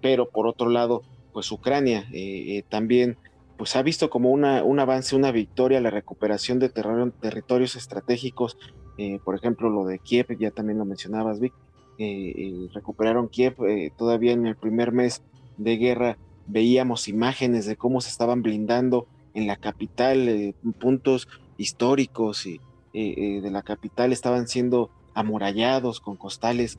pero 0.00 0.30
por 0.30 0.46
otro 0.46 0.68
lado, 0.68 1.02
pues 1.32 1.50
Ucrania 1.50 2.06
también 2.68 3.16
pues 3.56 3.74
ha 3.74 3.82
visto 3.82 4.08
como 4.08 4.30
una, 4.30 4.62
un 4.62 4.78
avance, 4.78 5.16
una 5.16 5.32
victoria, 5.32 5.80
la 5.80 5.90
recuperación 5.90 6.60
de 6.60 6.68
territorios 6.68 7.74
estratégicos, 7.74 8.56
por 9.24 9.34
ejemplo 9.34 9.68
lo 9.68 9.84
de 9.84 9.98
Kiev, 9.98 10.38
ya 10.38 10.52
también 10.52 10.78
lo 10.78 10.84
mencionabas, 10.84 11.40
Vic, 11.40 11.52
recuperaron 12.72 13.28
Kiev 13.28 13.56
todavía 13.96 14.30
en 14.30 14.46
el 14.46 14.54
primer 14.54 14.92
mes 14.92 15.24
de 15.56 15.76
guerra, 15.76 16.18
veíamos 16.46 17.08
imágenes 17.08 17.66
de 17.66 17.74
cómo 17.74 18.00
se 18.00 18.10
estaban 18.10 18.42
blindando 18.42 19.08
en 19.34 19.46
la 19.46 19.56
capital, 19.56 20.28
eh, 20.28 20.54
puntos 20.78 21.28
históricos 21.58 22.46
y, 22.46 22.60
eh, 22.94 23.14
eh, 23.16 23.40
de 23.42 23.50
la 23.50 23.62
capital 23.62 24.12
estaban 24.12 24.48
siendo 24.48 24.90
amurallados 25.14 26.00
con 26.00 26.16
costales 26.16 26.78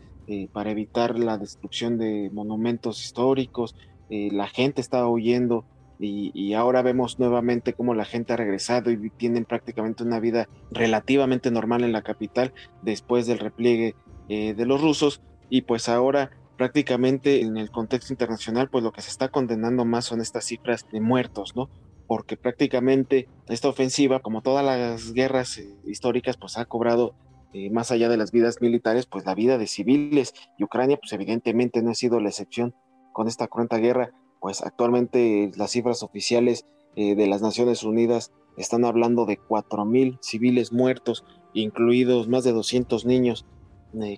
para 0.54 0.72
evitar 0.72 1.20
la 1.20 1.38
destrucción 1.38 2.00
de 2.00 2.32
monumentos 2.34 3.04
históricos. 3.04 3.76
la 4.10 4.48
gente 4.48 4.82
estaba 4.82 5.08
huyendo 5.08 5.66
y, 6.00 6.54
ahora 6.54 6.82
vemos 6.82 7.20
nuevamente 7.20 7.74
cómo 7.74 7.94
la 7.94 8.06
gente 8.06 8.34
ha 8.34 8.36
regresado 8.36 8.90
y 8.90 9.12
tienen 9.12 9.46
prácticamente 9.46 10.02
una 10.02 10.20
vida 10.20 10.50
relativamente 10.72 11.52
normal 11.52 11.84
en 11.84 11.92
la 11.92 12.02
capital 12.02 12.54
después 12.82 13.28
del 13.28 13.38
repliegue 13.38 13.94
de 14.28 14.66
los 14.66 14.82
rusos 14.82 15.22
y 15.52 15.62
pues 15.62 15.90
ahora 15.90 16.32
prácticamente 16.58 17.42
en 17.42 17.58
el 17.58 17.70
contexto 17.70 18.12
internacional 18.12 18.68
pues 18.68 18.84
lo 18.84 18.92
que 18.92 19.04
se 19.04 19.12
está 19.12 19.30
condenando 19.30 19.86
más 19.86 20.06
son 20.06 20.22
estas 20.22 20.46
cifras 20.46 20.88
de 20.92 21.02
muertos, 21.02 21.56
¿no? 21.56 21.70
Porque 22.08 22.38
prácticamente 22.38 23.28
esta 23.48 23.70
ofensiva, 23.70 24.20
como 24.20 24.42
todas 24.42 24.66
las 24.66 25.14
guerras 25.14 25.58
eh, 25.58 25.76
históricas, 25.86 26.38
pues 26.38 26.58
ha 26.58 26.66
cobrado 26.66 27.16
eh, 27.54 27.70
más 27.70 27.92
allá 27.92 28.10
de 28.10 28.18
las 28.18 28.32
vidas 28.32 28.62
militares, 28.62 29.06
pues 29.06 29.26
la 29.26 29.36
vida 29.36 29.58
de 29.58 29.68
civiles. 29.68 30.34
Y 30.58 30.64
Ucrania, 30.64 30.98
pues 30.98 31.14
evidentemente 31.14 31.82
no 31.82 31.92
ha 31.92 31.96
sido 31.96 32.20
la 32.20 32.30
excepción 32.30 32.76
con 33.14 33.28
esta 33.28 33.48
cruenta 33.48 33.78
guerra, 33.78 34.12
pues 34.40 34.62
actualmente 34.62 35.52
las 35.56 35.72
cifras 35.72 36.04
oficiales 36.04 36.66
eh, 36.96 37.16
de 37.16 37.28
las 37.28 37.42
Naciones 37.42 37.84
Unidas 37.84 38.32
están 38.58 38.86
hablando 38.86 39.26
de 39.26 39.40
4.000 39.40 40.18
civiles 40.22 40.72
muertos, 40.72 41.26
incluidos 41.54 42.28
más 42.28 42.44
de 42.44 42.52
200 42.52 43.06
niños 43.06 43.46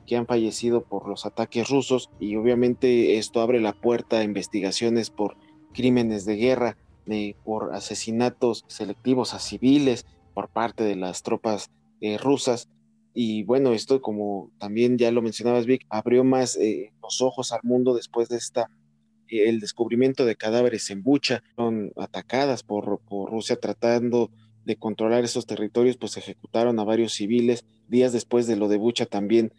que 0.07 0.17
han 0.17 0.25
fallecido 0.25 0.83
por 0.83 1.07
los 1.07 1.27
ataques 1.27 1.69
rusos 1.69 2.09
y 2.19 2.35
obviamente 2.35 3.19
esto 3.19 3.41
abre 3.41 3.61
la 3.61 3.73
puerta 3.73 4.17
a 4.17 4.23
investigaciones 4.23 5.11
por 5.11 5.37
crímenes 5.71 6.25
de 6.25 6.35
guerra 6.35 6.77
por 7.43 7.73
asesinatos 7.73 8.65
selectivos 8.67 9.33
a 9.33 9.39
civiles 9.39 10.05
por 10.33 10.49
parte 10.49 10.83
de 10.83 10.95
las 10.95 11.23
tropas 11.23 11.71
eh, 11.99 12.17
rusas. 12.17 12.69
Y 13.13 13.43
bueno, 13.43 13.73
esto 13.73 14.01
como 14.01 14.51
también 14.59 14.97
ya 14.97 15.11
lo 15.11 15.21
mencionabas, 15.23 15.65
Vic, 15.65 15.85
abrió 15.89 16.23
más 16.23 16.55
eh, 16.57 16.93
los 17.01 17.21
ojos 17.21 17.51
al 17.51 17.61
mundo 17.63 17.95
después 17.95 18.29
de 18.29 18.37
esta 18.37 18.69
eh, 19.29 19.49
el 19.49 19.59
descubrimiento 19.59 20.25
de 20.25 20.35
cadáveres 20.35 20.91
en 20.91 21.01
Bucha, 21.01 21.41
son 21.55 21.91
atacadas 21.97 22.61
por, 22.61 22.99
por 23.09 23.31
Rusia 23.31 23.55
tratando 23.55 24.29
de 24.63 24.75
controlar 24.75 25.23
esos 25.23 25.47
territorios, 25.47 25.97
pues 25.97 26.17
ejecutaron 26.17 26.77
a 26.79 26.83
varios 26.83 27.13
civiles. 27.13 27.65
Días 27.87 28.13
después 28.13 28.45
de 28.45 28.57
lo 28.57 28.67
de 28.67 28.77
Bucha 28.77 29.05
también 29.05 29.53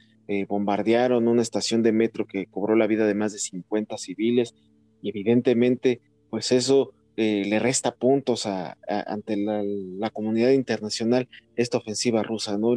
bombardearon 0.47 1.27
una 1.27 1.41
estación 1.41 1.83
de 1.83 1.91
metro 1.91 2.27
que 2.27 2.45
cobró 2.45 2.77
la 2.77 2.87
vida 2.87 3.07
de 3.07 3.15
más 3.15 3.33
de 3.33 3.39
50 3.39 3.97
civiles. 3.97 4.55
Y 5.01 5.09
evidentemente, 5.09 6.03
pues 6.29 6.53
eso 6.53 6.93
eh, 7.21 7.43
le 7.45 7.59
resta 7.59 7.97
puntos 7.97 8.47
ante 8.47 9.37
la, 9.37 10.11
comunidad 10.11 10.51
internacional 10.51 11.29
esta 11.57 11.79
ofensiva 11.79 12.23
rusa, 12.23 12.59
¿no? 12.59 12.75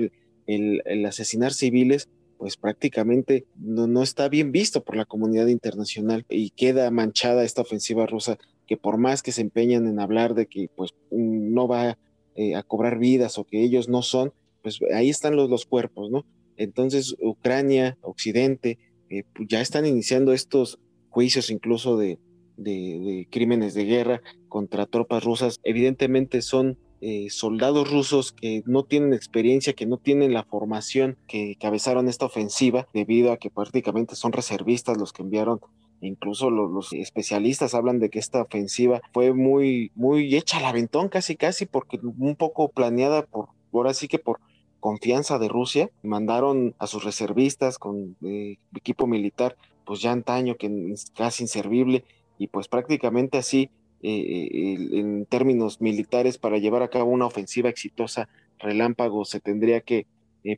El, 0.47 1.05
asesinar 1.05 1.53
civiles, 1.53 2.09
pues 2.39 2.57
prácticamente 2.57 3.45
no, 3.55 4.01
está 4.01 4.29
bien 4.29 4.51
visto 4.51 4.83
por 4.83 4.95
la 4.95 5.05
comunidad 5.05 5.45
internacional 5.45 6.25
y 6.27 6.49
queda 6.49 6.89
manchada 6.89 7.43
esta 7.43 7.61
ofensiva 7.61 8.07
rusa 8.07 8.39
que 8.65 8.77
por 8.77 8.97
más 8.97 9.21
que 9.21 9.31
se 9.31 9.41
empeñan 9.41 9.85
en 9.85 9.99
hablar 9.99 10.33
de 10.33 10.47
que 10.47 10.71
pues 10.75 10.95
no 11.11 11.67
va 11.67 11.99
eh, 12.33 12.55
a 12.55 12.63
cobrar 12.63 12.97
vidas 12.97 13.37
o 13.37 13.43
que 13.43 13.61
ellos 13.61 13.89
no 13.89 14.01
son, 14.01 14.33
pues 14.63 14.79
ahí 14.91 15.11
están 15.11 15.35
los, 15.35 15.51
los 15.51 15.67
cuerpos, 15.67 16.09
¿no? 16.09 16.25
Entonces 16.57 17.15
Ucrania, 17.21 17.95
Occidente, 18.01 18.79
eh, 19.11 19.23
pues, 19.35 19.47
ya 19.47 19.61
están 19.61 19.85
iniciando 19.85 20.33
estos 20.33 20.79
juicios 21.09 21.51
incluso 21.51 21.95
de, 21.95 22.17
de, 22.63 23.27
crímenes 23.29 23.73
de 23.73 23.85
guerra 23.85 24.21
contra 24.49 24.85
tropas 24.85 25.23
rusas, 25.23 25.59
evidentemente 25.63 26.41
son 26.41 26.77
eh, 27.01 27.27
soldados 27.29 27.89
rusos 27.89 28.31
que 28.31 28.63
no 28.65 28.83
tienen 28.83 29.13
experiencia, 29.13 29.73
que 29.73 29.87
no 29.87 29.97
tienen 29.97 30.33
la 30.33 30.43
formación 30.43 31.17
que 31.27 31.55
cabezaron 31.59 32.07
esta 32.07 32.25
ofensiva, 32.25 32.87
debido 32.93 33.31
a 33.31 33.37
que 33.37 33.49
prácticamente 33.49 34.15
son 34.15 34.31
reservistas 34.31 34.97
los 34.97 35.11
que 35.11 35.23
enviaron. 35.23 35.59
Incluso 36.01 36.49
los, 36.49 36.93
especialistas 36.93 37.75
hablan 37.75 37.99
de 37.99 38.09
que 38.09 38.19
esta 38.19 38.41
ofensiva 38.41 39.01
fue 39.13 39.33
muy, 39.33 39.91
muy 39.95 40.35
hecha 40.35 40.57
al 40.57 40.65
aventón, 40.65 41.09
casi, 41.09 41.35
casi, 41.35 41.65
porque 41.65 41.99
un 42.01 42.35
poco 42.35 42.69
planeada 42.69 43.25
por, 43.25 43.49
ahora 43.71 43.93
sí 43.93 44.07
que 44.07 44.19
por 44.19 44.39
confianza 44.79 45.39
de 45.39 45.47
Rusia, 45.47 45.89
mandaron 46.03 46.75
a 46.79 46.87
sus 46.87 47.03
reservistas 47.05 47.77
con 47.77 48.17
eh, 48.23 48.57
equipo 48.75 49.07
militar, 49.07 49.55
pues 49.85 50.01
ya 50.01 50.11
antaño, 50.11 50.55
que 50.55 50.95
casi 51.15 51.43
inservible, 51.43 52.03
y 52.41 52.47
pues 52.47 52.67
prácticamente 52.67 53.37
así, 53.37 53.69
eh, 54.01 54.49
en 54.93 55.27
términos 55.27 55.79
militares, 55.79 56.39
para 56.39 56.57
llevar 56.57 56.81
a 56.81 56.87
cabo 56.87 57.11
una 57.11 57.27
ofensiva 57.27 57.69
exitosa, 57.69 58.29
relámpago, 58.57 59.25
se 59.25 59.39
tendría 59.39 59.81
que 59.81 60.07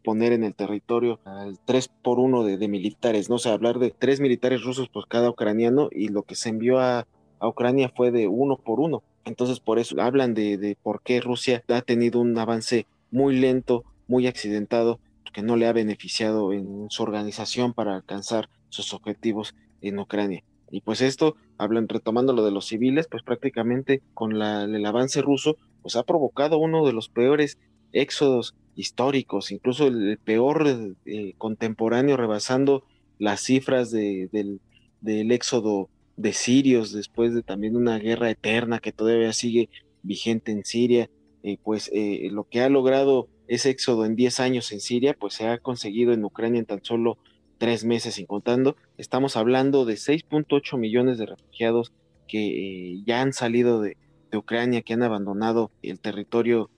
poner 0.01 0.31
en 0.31 0.45
el 0.45 0.55
territorio 0.55 1.19
al 1.25 1.59
3 1.65 1.89
por 2.01 2.19
1 2.19 2.45
de, 2.45 2.67
militares, 2.69 3.29
¿no? 3.29 3.35
O 3.35 3.39
sea, 3.39 3.51
hablar 3.51 3.79
de 3.79 3.91
tres 3.91 4.21
militares 4.21 4.63
rusos 4.63 4.87
por 4.87 5.09
cada 5.09 5.29
ucraniano 5.29 5.89
y 5.91 6.07
lo 6.07 6.23
que 6.23 6.35
se 6.35 6.47
envió 6.47 6.79
a, 6.79 7.05
a 7.39 7.47
Ucrania 7.49 7.91
fue 7.93 8.11
de 8.11 8.29
uno 8.29 8.55
por 8.55 8.79
uno. 8.79 9.03
Entonces, 9.25 9.59
por 9.59 9.77
eso 9.77 10.01
hablan 10.01 10.33
de, 10.33 10.57
de 10.57 10.77
por 10.81 11.01
qué 11.01 11.19
Rusia 11.19 11.65
ha 11.67 11.81
tenido 11.81 12.21
un 12.21 12.37
avance 12.37 12.85
muy 13.11 13.37
lento, 13.37 13.83
muy 14.07 14.27
accidentado, 14.27 15.01
que 15.33 15.41
no 15.41 15.57
le 15.57 15.67
ha 15.67 15.73
beneficiado 15.73 16.53
en 16.53 16.85
su 16.89 17.03
organización 17.03 17.73
para 17.73 17.93
alcanzar 17.93 18.47
sus 18.69 18.93
objetivos 18.93 19.53
en 19.81 19.99
Ucrania. 19.99 20.45
Y 20.73 20.81
pues 20.81 21.01
esto, 21.01 21.35
hablan 21.59 21.87
retomando 21.87 22.33
lo 22.33 22.43
de 22.43 22.49
los 22.49 22.65
civiles, 22.65 23.05
pues 23.07 23.21
prácticamente 23.21 24.01
con 24.15 24.39
la, 24.39 24.63
el 24.63 24.83
avance 24.87 25.21
ruso, 25.21 25.55
pues 25.83 25.95
ha 25.95 26.01
provocado 26.01 26.57
uno 26.57 26.83
de 26.83 26.93
los 26.93 27.09
peores 27.09 27.59
éxodos 27.91 28.55
históricos, 28.75 29.51
incluso 29.51 29.85
el, 29.85 30.17
peor 30.17 30.95
eh, 31.05 31.35
contemporáneo, 31.37 32.17
rebasando 32.17 32.83
las 33.19 33.41
cifras 33.41 33.91
de, 33.91 34.29
del, 34.31 35.31
éxodo 35.31 35.89
de 36.17 36.33
sirios 36.33 36.91
después 36.91 37.35
de 37.35 37.43
también 37.43 37.75
una 37.75 37.99
guerra 37.99 38.31
eterna 38.31 38.79
que 38.79 38.91
todavía 38.91 39.31
sigue 39.31 39.69
vigente 40.01 40.51
en 40.51 40.65
Siria, 40.65 41.07
eh, 41.43 41.59
pues 41.63 41.91
eh, 41.93 42.29
lo 42.31 42.45
que 42.45 42.61
ha 42.61 42.69
logrado 42.69 43.27
ese 43.47 43.69
éxodo 43.69 44.05
en 44.05 44.15
10 44.15 44.39
años 44.39 44.71
en 44.71 44.79
Siria, 44.79 45.13
pues 45.13 45.35
se 45.35 45.47
ha 45.47 45.59
conseguido 45.59 46.13
en 46.13 46.25
Ucrania 46.25 46.57
en 46.57 46.65
tan 46.65 46.83
solo 46.83 47.19
tres 47.63 47.85
meses 47.85 48.15
sin 48.15 48.25
contando. 48.25 48.75
Estamos 48.97 49.37
hablando 49.37 49.85
de 49.85 49.93
6.8 49.93 50.77
millones 50.77 51.17
de 51.17 51.27
refugiados 51.27 51.93
que 52.27 52.47
eh, 52.91 53.03
ya 53.07 53.21
han 53.21 53.31
salido 53.31 53.79
de, 53.79 53.95
Ucrania, 54.35 54.81
que 54.81 54.93
han 54.93 55.03
abandonado 55.03 55.69
el 55.83 55.99
territorio 55.99 56.71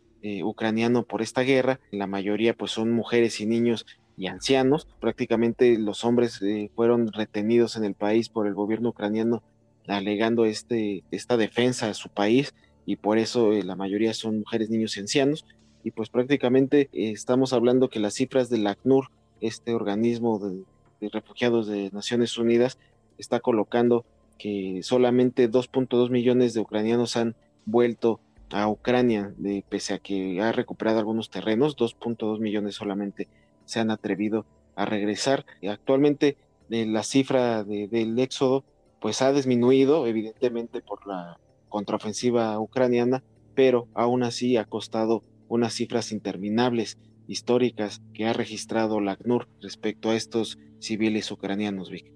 ucraniano 0.44 1.04
por 1.04 1.22
esta 1.22 1.42
guerra. 1.42 1.80
La 1.92 2.06
mayoría 2.06 2.54
pues 2.54 2.72
son 2.72 2.92
mujeres 2.92 3.40
y 3.40 3.46
niños 3.46 3.86
y 4.18 4.28
ancianos. 4.28 4.88
Prácticamente 5.00 5.78
los 5.78 6.04
hombres 6.04 6.42
eh, 6.42 6.70
fueron 6.76 7.12
retenidos 7.12 7.76
en 7.76 7.84
el 7.84 7.94
país 7.94 8.30
por 8.30 8.48
el 8.48 8.54
gobierno 8.54 8.90
ucraniano 8.90 9.44
alegando 9.88 10.46
este, 10.46 11.04
esta 11.12 11.38
defensa 11.38 11.90
a 11.90 11.94
su 11.94 12.10
país 12.10 12.54
y 12.86 12.96
por 12.96 13.18
eso 13.18 13.54
eh, 13.54 13.64
la 13.64 13.76
mayoría 13.76 14.14
son 14.14 14.40
mujeres, 14.40 14.70
niños 14.70 14.98
y 14.98 15.02
ancianos. 15.02 15.46
Y 15.84 15.92
pues 15.92 16.10
prácticamente 16.10 16.90
eh, 16.94 17.12
estamos 17.12 17.54
hablando 17.54 17.90
que 17.90 18.00
las 18.00 18.16
cifras 18.16 18.50
del 18.50 18.68
ACNUR, 18.68 19.10
este 19.42 19.74
organismo 19.74 20.40
de, 20.40 20.64
refugiados 21.12 21.68
de 21.68 21.90
Naciones 21.92 22.38
Unidas, 22.38 22.78
está 23.18 23.40
colocando 23.40 24.06
que 24.38 24.82
solamente 24.84 25.50
2.2 25.50 26.10
millones 26.10 26.54
de 26.54 26.62
ucranianos 26.62 27.18
han 27.18 27.36
vuelto 27.66 28.20
a 28.52 28.68
Ucrania, 28.68 29.34
de, 29.38 29.64
pese 29.68 29.94
a 29.94 30.00
que 30.00 30.40
ha 30.42 30.52
recuperado 30.52 31.00
algunos 31.00 31.30
terrenos, 31.30 31.76
2.2 31.78 32.40
millones 32.40 32.76
solamente 32.76 33.28
se 33.66 33.80
han 33.80 33.92
atrevido 33.92 34.46
a 34.76 34.86
regresar. 34.86 35.46
Actualmente 35.68 36.38
eh, 36.70 36.86
la 36.86 37.04
cifra 37.04 37.64
del 37.64 38.20
éxodo 38.20 38.64
pues 39.00 39.22
ha 39.22 39.32
disminuido 39.32 40.08
evidentemente 40.08 40.82
por 40.82 41.06
la 41.08 41.40
contraofensiva 41.70 42.60
ucraniana, 42.60 43.24
pero 43.54 43.88
aún 43.94 44.24
así 44.24 44.58
ha 44.58 44.66
costado 44.66 45.22
unas 45.48 45.74
cifras 45.74 46.12
interminables 46.12 46.98
históricas 47.28 48.02
que 48.14 48.26
ha 48.26 48.34
registrado 48.34 49.00
la 49.00 49.14
ACNUR 49.14 49.48
respecto 49.62 50.10
a 50.10 50.16
estos 50.16 50.58
civiles 50.86 51.32
ucranianos, 51.32 51.90
Vic. 51.90 52.12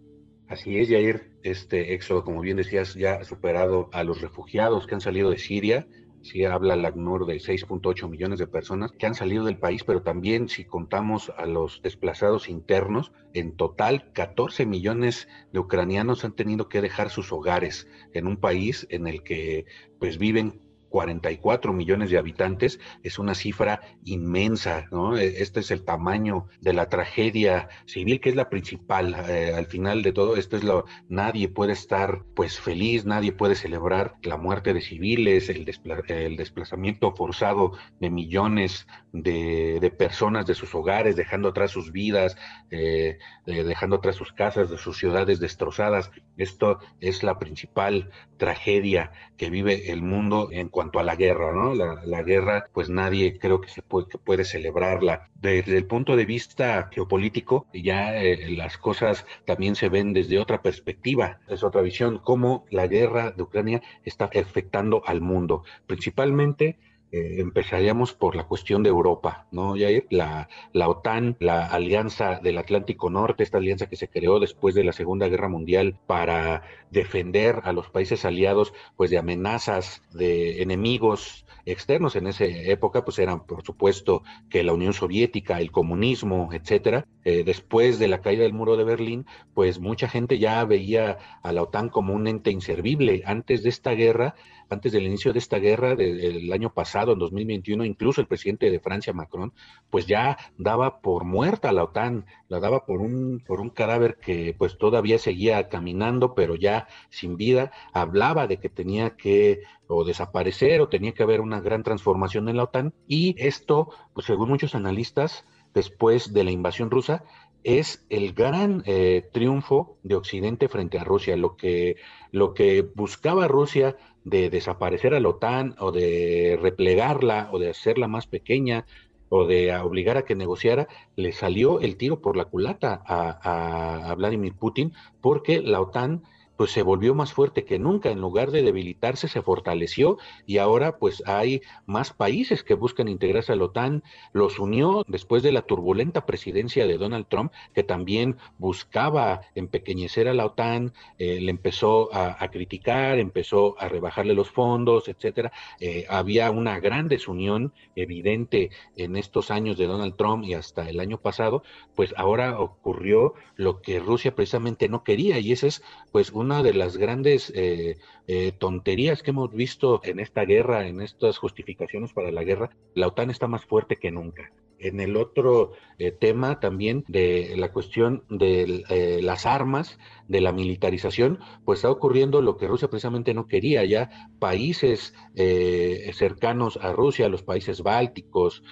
Así 0.48 0.78
es, 0.78 0.90
Jair. 0.90 1.32
Este 1.44 1.94
éxodo, 1.94 2.24
como 2.24 2.42
bien 2.42 2.58
decías, 2.58 2.96
ya 2.96 3.16
ha 3.16 3.24
superado 3.24 3.90
a 3.94 4.04
los 4.04 4.22
refugiados 4.22 4.88
que 4.88 4.96
han 4.96 5.02
salido 5.02 5.30
de 5.30 5.38
Siria 5.38 5.88
sí 6.22 6.44
habla 6.46 6.76
la 6.76 6.90
ACNUR 6.90 7.26
de 7.26 7.36
6.8 7.36 8.10
millones 8.10 8.40
de 8.40 8.48
personas 8.48 8.92
que 8.92 9.06
han 9.06 9.16
salido 9.16 9.46
del 9.46 9.58
país, 9.58 9.84
pero 9.84 10.02
también 10.02 10.50
si 10.50 10.66
contamos 10.66 11.32
a 11.38 11.46
los 11.46 11.82
desplazados 11.82 12.50
internos, 12.50 13.12
en 13.34 13.56
total 13.56 14.12
14 14.14 14.66
millones 14.66 15.28
de 15.52 15.60
ucranianos 15.60 16.26
han 16.26 16.36
tenido 16.36 16.70
que 16.70 16.82
dejar 16.82 17.10
sus 17.10 17.32
hogares 17.32 17.88
en 18.14 18.28
un 18.28 18.38
país 18.38 18.88
en 18.90 19.08
el 19.08 19.24
que 19.24 19.66
pues 20.00 20.18
viven 20.18 20.62
44 20.90 21.74
millones 21.74 22.10
de 22.10 22.18
habitantes 22.18 22.80
es 23.04 23.20
una 23.20 23.36
cifra 23.36 23.82
inmensa, 24.04 24.88
¿no? 24.92 25.18
E, 25.18 25.42
este 25.42 25.62
es 25.62 25.72
el 25.72 25.86
tamaño 25.86 26.48
de 26.62 26.74
la 26.74 26.90
tragedia 26.90 27.70
civil 27.86 28.20
que 28.20 28.30
es 28.30 28.36
la 28.36 28.50
principal. 28.50 29.16
Eh, 29.30 29.54
al 29.56 29.68
final 29.68 30.04
de 30.04 30.12
todo, 30.12 30.36
esto 30.36 30.58
es 30.58 30.64
lo, 30.64 30.86
nadie 31.08 31.48
puede 31.48 31.74
estar 31.74 32.24
pues 32.36 32.60
feliz, 32.60 33.06
nadie 33.06 33.32
puede 33.32 33.56
celebrar 33.56 34.16
la 34.24 34.38
muerte 34.38 34.74
de 34.74 34.82
civiles, 34.82 35.50
el, 35.50 35.70
el 36.08 36.38
desplazamiento 36.38 37.16
forzado 37.16 37.74
de 38.00 38.10
millones 38.10 38.88
de, 39.12 39.94
personas 39.98 40.46
de 40.46 40.56
sus 40.56 40.74
hogares, 40.76 41.16
dejando 41.16 41.50
atrás 41.50 41.72
sus 41.72 41.92
vidas, 41.92 42.38
eh, 42.72 43.18
eh, 43.46 43.64
dejando 43.64 43.98
atrás 43.98 44.16
sus 44.16 44.32
casas, 44.34 44.70
de 44.70 44.78
sus 44.78 44.98
ciudades 44.98 45.40
destrozadas. 45.40 46.12
Esto 46.38 46.80
es 47.00 47.24
la 47.24 47.40
principal 47.40 48.12
tragedia 48.38 49.12
que 49.38 49.50
vive 49.50 49.92
el 49.92 50.02
mundo 50.02 50.50
en 50.52 50.70
cuanto 50.80 51.00
a 51.00 51.04
la 51.04 51.18
guerra, 51.18 51.52
¿no? 51.52 51.76
La, 51.76 52.24
guerra, 52.24 52.70
pues 52.72 52.90
nadie 52.90 53.38
creo 53.38 53.60
que 53.60 53.68
se 53.68 53.82
puede, 53.82 54.46
celebrarla. 54.46 55.28
Desde 55.36 55.76
el 55.76 55.86
punto 55.86 56.16
de 56.16 56.24
vista 56.24 56.88
geopolítico, 56.90 57.68
ya 57.74 58.16
eh, 58.16 58.50
las 58.52 58.78
cosas 58.78 59.26
también 59.44 59.76
se 59.76 59.90
ven 59.90 60.14
desde 60.14 60.40
otra 60.40 60.62
perspectiva, 60.62 61.42
es 61.50 61.66
otra 61.66 61.82
visión, 61.82 62.22
cómo 62.24 62.64
la 62.70 62.88
guerra 62.88 63.32
de 63.32 63.44
Ucrania 63.44 63.82
está 64.06 64.30
afectando 64.34 65.02
al 65.06 65.20
mundo, 65.20 65.66
principalmente 65.86 66.78
eh, 67.12 67.40
empezaríamos 67.40 68.14
por 68.14 68.36
la 68.36 68.44
cuestión 68.44 68.84
de 68.84 68.90
Europa, 68.90 69.48
¿no, 69.52 69.74
Jair? 69.76 70.06
La, 70.10 70.48
la 70.74 70.90
OTAN, 70.90 71.38
la 71.40 71.66
Alianza 71.66 72.40
del 72.42 72.58
Atlántico 72.58 73.10
Norte, 73.10 73.44
esta 73.44 73.58
alianza 73.58 73.88
que 73.88 73.96
se 73.96 74.10
creó 74.10 74.40
después 74.40 74.76
de 74.76 74.84
la 74.84 74.94
Segunda 74.94 75.28
Guerra 75.28 75.50
Mundial 75.50 75.98
para 76.06 76.62
defender 76.92 77.62
a 77.64 77.74
los 77.74 77.90
países 77.90 78.26
aliados, 78.26 78.74
pues 78.96 79.10
de 79.10 79.18
amenazas, 79.18 80.04
de 80.14 80.62
enemigos 80.62 81.46
externos 81.66 82.16
en 82.16 82.28
esa 82.28 82.46
época, 82.46 83.04
pues 83.04 83.20
eran, 83.20 83.46
por 83.46 83.64
supuesto, 83.64 84.24
que 84.50 84.64
la 84.64 84.74
Unión 84.74 84.94
Soviética, 84.94 85.60
el 85.60 85.72
comunismo, 85.72 86.50
etcétera. 86.54 87.06
Eh, 87.24 87.44
después 87.44 88.00
de 88.00 88.08
la 88.08 88.22
caída 88.22 88.44
del 88.44 88.54
muro 88.54 88.78
de 88.78 88.84
Berlín, 88.84 89.26
pues 89.54 89.80
mucha 89.80 90.08
gente 90.08 90.40
ya 90.40 90.64
veía 90.66 91.18
a 91.44 91.52
la 91.52 91.64
OTAN 91.64 91.90
como 91.90 92.14
un 92.14 92.28
ente 92.28 92.52
inservible. 92.52 93.24
Antes 93.26 93.64
de 93.64 93.70
esta 93.70 93.92
guerra, 93.92 94.36
antes 94.70 94.92
del 94.92 95.04
inicio 95.06 95.34
de 95.34 95.40
esta 95.40 95.58
guerra 95.58 95.96
del 95.96 96.52
año 96.54 96.74
pasado, 96.74 97.14
en 97.14 97.20
2021, 97.20 97.86
incluso 97.86 98.22
el 98.22 98.28
presidente 98.28 98.70
de 98.70 98.80
Francia, 98.80 99.14
Macron, 99.14 99.54
pues 99.90 100.06
ya 100.06 100.38
daba 100.58 101.02
por 101.02 101.26
muerta 101.26 101.70
a 101.70 101.72
la 101.72 101.84
OTAN, 101.84 102.26
la 102.48 102.60
daba 102.60 102.86
por 102.86 103.02
un, 103.02 103.44
por 103.46 103.62
un 103.62 103.70
cadáver 103.70 104.18
que 104.18 104.56
pues 104.58 104.78
todavía 104.78 105.18
seguía 105.18 105.70
caminando, 105.70 106.36
pero 106.36 106.56
ya 106.56 106.88
sin 107.10 107.38
vida, 107.38 107.72
hablaba 107.94 108.48
de 108.48 108.58
que 108.58 108.70
tenía 108.70 109.16
que 109.16 109.62
o 109.88 110.04
desaparecer 110.04 110.82
o 110.82 110.90
tenía 110.90 111.14
que 111.14 111.24
haber 111.24 111.42
una 111.42 111.62
gran 111.62 111.84
transformación 111.84 112.48
en 112.48 112.58
la 112.58 112.64
OTAN 112.64 112.94
y 113.08 113.36
esto, 113.40 113.90
pues 114.14 114.28
según 114.28 114.50
muchos 114.50 114.76
analistas, 114.76 115.46
después 115.74 116.34
de 116.34 116.44
la 116.44 116.52
invasión 116.52 116.92
rusa, 116.92 117.24
es 117.64 118.06
el 118.10 118.34
gran 118.34 118.84
eh, 118.86 119.30
triunfo 119.34 119.98
de 120.04 120.16
Occidente 120.16 120.70
frente 120.70 120.98
a 120.98 121.04
Rusia. 121.04 121.36
Lo 121.36 121.56
que, 121.56 121.98
lo 122.32 122.54
que 122.54 122.82
buscaba 122.82 123.48
Rusia 123.48 123.98
de 124.30 124.50
desaparecer 124.50 125.14
a 125.14 125.20
la 125.20 125.30
OTAN 125.30 125.76
o 125.80 125.92
de 125.92 126.58
replegarla 126.62 127.50
o 127.52 127.60
de 127.60 127.70
hacerla 127.70 128.08
más 128.08 128.28
pequeña 128.28 128.86
o 129.30 129.46
de 129.46 129.76
obligar 129.76 130.18
a 130.18 130.26
que 130.26 130.36
negociara, 130.36 130.88
le 131.16 131.32
salió 131.32 131.80
el 131.80 131.98
tiro 131.98 132.20
por 132.20 132.36
la 132.36 132.46
culata 132.46 133.02
a, 133.06 134.14
Vladimir 134.16 134.54
Putin 134.56 134.94
porque 135.22 135.62
la 135.62 135.82
OTAN 135.82 136.24
pues 136.60 136.72
se 136.72 136.84
volvió 136.84 137.16
más 137.16 137.32
fuerte 137.32 137.64
que 137.64 137.80
nunca, 137.80 138.12
en 138.12 138.20
lugar 138.20 138.52
de 138.52 138.62
debilitarse, 138.62 139.30
se 139.30 139.42
fortaleció 139.42 140.18
y 140.46 140.58
ahora 140.58 140.98
pues 140.98 141.24
hay 141.26 141.62
más 141.86 142.12
países 142.12 142.64
que 142.64 142.74
buscan 142.74 143.08
integrarse 143.08 143.54
a 143.54 143.56
la 143.56 143.64
OTAN, 143.64 144.04
los 144.34 144.60
unió 144.60 145.06
después 145.08 145.42
de 145.42 145.54
la 145.54 145.62
turbulenta 145.62 146.26
presidencia 146.26 146.86
de 146.86 146.98
Donald 146.98 147.28
Trump, 147.30 147.54
que 147.74 147.84
también 147.84 148.36
buscaba 148.58 149.40
empequeñecer 149.56 150.28
a 150.28 150.34
la 150.34 150.48
OTAN, 150.48 150.92
eh, 151.18 151.40
le 151.40 151.50
empezó 151.50 152.14
a, 152.14 152.46
criticar, 152.50 153.20
empezó 153.20 153.80
a 153.80 153.88
rebajarle 153.88 154.34
los 154.34 154.50
fondos, 154.50 155.08
etcétera. 155.08 155.54
Eh, 155.80 156.08
había 156.10 156.52
una 156.52 156.82
gran 156.82 157.08
desunión 157.08 157.72
evidente 157.96 158.70
en 158.98 159.16
estos 159.16 159.50
años 159.50 159.78
de 159.78 159.88
Donald 159.88 160.18
Trump 160.18 160.44
y 160.44 160.56
hasta 160.56 160.90
el 160.90 161.00
año 161.00 161.22
pasado, 161.22 161.64
pues 161.96 162.14
ahora 162.18 162.60
ocurrió 162.60 163.34
lo 163.56 163.82
que 163.82 164.02
Rusia 164.02 164.36
precisamente 164.36 164.90
no 164.90 165.06
quería 165.06 165.40
y 165.40 165.54
ese 165.54 165.68
es 165.68 165.84
pues 166.12 166.32
un 166.32 166.49
una 166.50 166.64
de 166.64 166.74
las 166.74 166.98
grandes 166.98 167.54
eh, 167.56 168.00
eh, 168.28 168.52
tonterías 168.58 169.22
que 169.22 169.30
hemos 169.30 169.54
visto 169.54 170.02
en 170.04 170.20
esta 170.20 170.46
guerra, 170.46 170.88
en 170.88 171.00
estas 171.00 171.38
justificaciones 171.38 172.12
para 172.12 172.32
la 172.32 172.44
guerra, 172.44 172.72
la 172.96 173.06
OTAN 173.06 173.30
está 173.30 173.48
más 173.48 173.66
fuerte 173.66 173.98
que 173.98 174.10
nunca. 174.10 174.52
En 174.80 175.00
el 175.00 175.16
otro 175.16 175.74
eh, 176.00 176.12
tema 176.12 176.60
también 176.60 177.06
de 177.08 177.54
la 177.56 177.72
cuestión 177.72 178.24
de 178.30 178.84
eh, 178.90 179.20
las 179.22 179.46
armas, 179.46 180.00
de 180.30 180.40
la 180.40 180.54
militarización, 180.54 181.40
pues 181.66 181.80
está 181.80 181.92
ocurriendo 181.92 182.42
lo 182.42 182.56
que 182.56 182.68
Rusia 182.68 182.90
precisamente 182.90 183.34
no 183.34 183.48
quería. 183.48 183.84
Ya 183.84 184.30
países 184.40 185.14
eh, 185.36 186.10
cercanos 186.14 186.80
a 186.82 186.94
Rusia, 186.94 187.28
los 187.28 187.44
países 187.44 187.84
bálticos, 187.84 188.64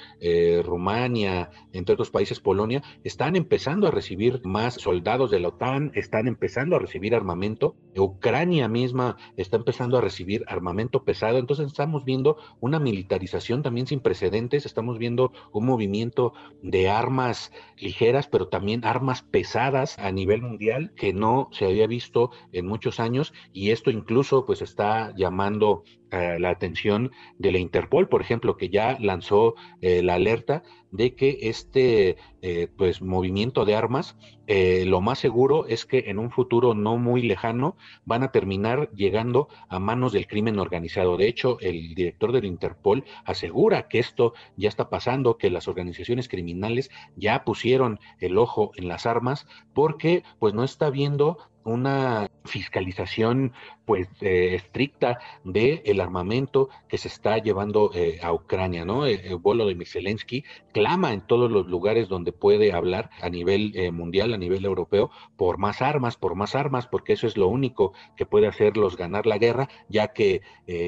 Rumania, 0.64 1.50
entre 1.74 1.94
otros 1.94 2.12
países, 2.12 2.40
Polonia, 2.40 2.82
están 3.04 3.36
empezando 3.36 3.88
a 3.88 3.92
recibir 3.92 4.42
más 4.46 4.76
soldados 4.76 5.32
de 5.32 5.40
la 5.40 5.50
OTAN, 5.50 5.92
están 5.96 6.28
empezando 6.28 6.76
a 6.76 6.80
recibir 6.80 7.16
armamento. 7.16 7.76
Ucrania 7.98 8.68
misma 8.68 9.18
está 9.36 9.58
empezando 9.58 9.98
a 9.98 10.02
recibir 10.02 10.46
armamento 10.48 11.04
pesado. 11.04 11.40
Entonces 11.40 11.68
estamos 11.68 12.06
viendo 12.06 12.38
una 12.60 12.80
militarización 12.80 13.64
también 13.64 13.88
sin 13.88 14.00
precedentes, 14.00 14.66
estamos 14.66 14.98
viendo 14.98 15.32
un 15.52 15.66
movimiento 15.66 16.34
de 16.62 16.90
armas 16.90 17.52
ligeras, 17.78 18.28
pero 18.28 18.48
también 18.48 18.86
armas 18.86 19.24
pesadas 19.24 19.98
a 20.00 20.12
nivel 20.12 20.42
mundial 20.42 20.92
que 20.96 21.14
no 21.14 21.47
se 21.52 21.66
había 21.66 21.88
visto 21.88 22.32
en 22.52 22.66
muchos 22.66 23.00
años 23.00 23.34
y 23.54 23.72
esto 23.72 23.92
incluso 23.92 24.46
pues 24.46 24.62
está 24.62 25.14
llamando 25.16 25.84
eh, 26.12 26.38
la 26.40 26.50
atención 26.50 27.12
de 27.38 27.52
la 27.52 27.60
Interpol, 27.60 28.08
por 28.08 28.22
ejemplo, 28.22 28.56
que 28.56 28.70
ya 28.70 28.98
lanzó 29.00 29.56
eh, 29.82 30.02
la 30.04 30.14
alerta 30.14 30.64
de 30.92 31.16
que 31.16 31.38
este 31.42 32.18
eh, 32.42 32.68
pues 32.78 33.02
movimiento 33.02 33.66
de 33.66 33.76
armas, 33.76 34.16
lo 34.48 35.02
más 35.02 35.20
seguro 35.20 35.66
es 35.66 35.86
que 35.86 36.06
en 36.08 36.20
un 36.20 36.32
futuro 36.32 36.74
no 36.74 36.98
muy 36.98 37.22
lejano 37.22 37.76
van 38.06 38.24
a 38.24 38.32
terminar 38.32 38.90
llegando 38.92 39.50
a 39.68 39.78
manos 39.80 40.14
del 40.14 40.26
crimen 40.26 40.58
organizado. 40.58 41.18
De 41.18 41.28
hecho, 41.28 41.58
el 41.60 41.96
director 41.96 42.32
del 42.32 42.46
Interpol 42.46 43.04
asegura 43.26 43.90
que 43.90 44.00
esto 44.00 44.34
ya 44.56 44.70
está 44.70 44.90
pasando, 44.90 45.38
que 45.38 45.50
las 45.50 45.68
organizaciones 45.68 46.30
criminales 46.30 46.90
ya 47.18 47.44
pusieron 47.44 48.00
el 48.20 48.38
ojo 48.38 48.72
en 48.78 48.88
las 48.88 49.06
armas 49.06 49.48
porque 49.74 50.24
pues 50.40 50.54
no 50.54 50.64
está 50.64 50.90
viendo 50.90 51.38
una 51.68 52.30
fiscalización 52.46 53.52
pues 53.86 54.08
eh, 54.22 54.56
estricta 54.56 55.20
del 55.44 55.82
el 55.86 56.00
armamento 56.00 56.70
que 56.88 56.98
se 56.98 57.10
está 57.10 57.38
llevando 57.38 57.92
eh, 57.94 58.20
a 58.24 58.34
Ucrania, 58.34 58.86
¿no? 58.86 59.06
El, 59.06 59.20
el, 59.20 59.36
vuelo 59.36 59.66
de 59.66 59.86
Zelensky 59.86 60.44
clama 60.74 61.14
en 61.14 61.22
todos 61.22 61.52
los 61.52 61.68
lugares 61.68 62.08
donde 62.08 62.32
puede 62.32 62.72
hablar 62.72 63.10
a 63.22 63.30
nivel 63.30 63.74
eh, 63.76 63.92
mundial, 63.92 64.34
a 64.34 64.38
nivel 64.38 64.64
europeo, 64.64 65.12
por 65.36 65.58
más 65.58 65.82
armas, 65.82 66.16
por 66.16 66.36
más 66.36 66.56
armas, 66.56 66.88
porque 66.88 67.14
eso 67.14 67.28
es 67.28 67.38
lo 67.38 67.48
único 67.48 67.94
que 68.16 68.26
puede 68.26 68.48
hacerlos 68.48 68.96
ganar 68.96 69.26
la 69.26 69.38
guerra, 69.38 69.70
ya 69.90 70.10
que 70.10 70.42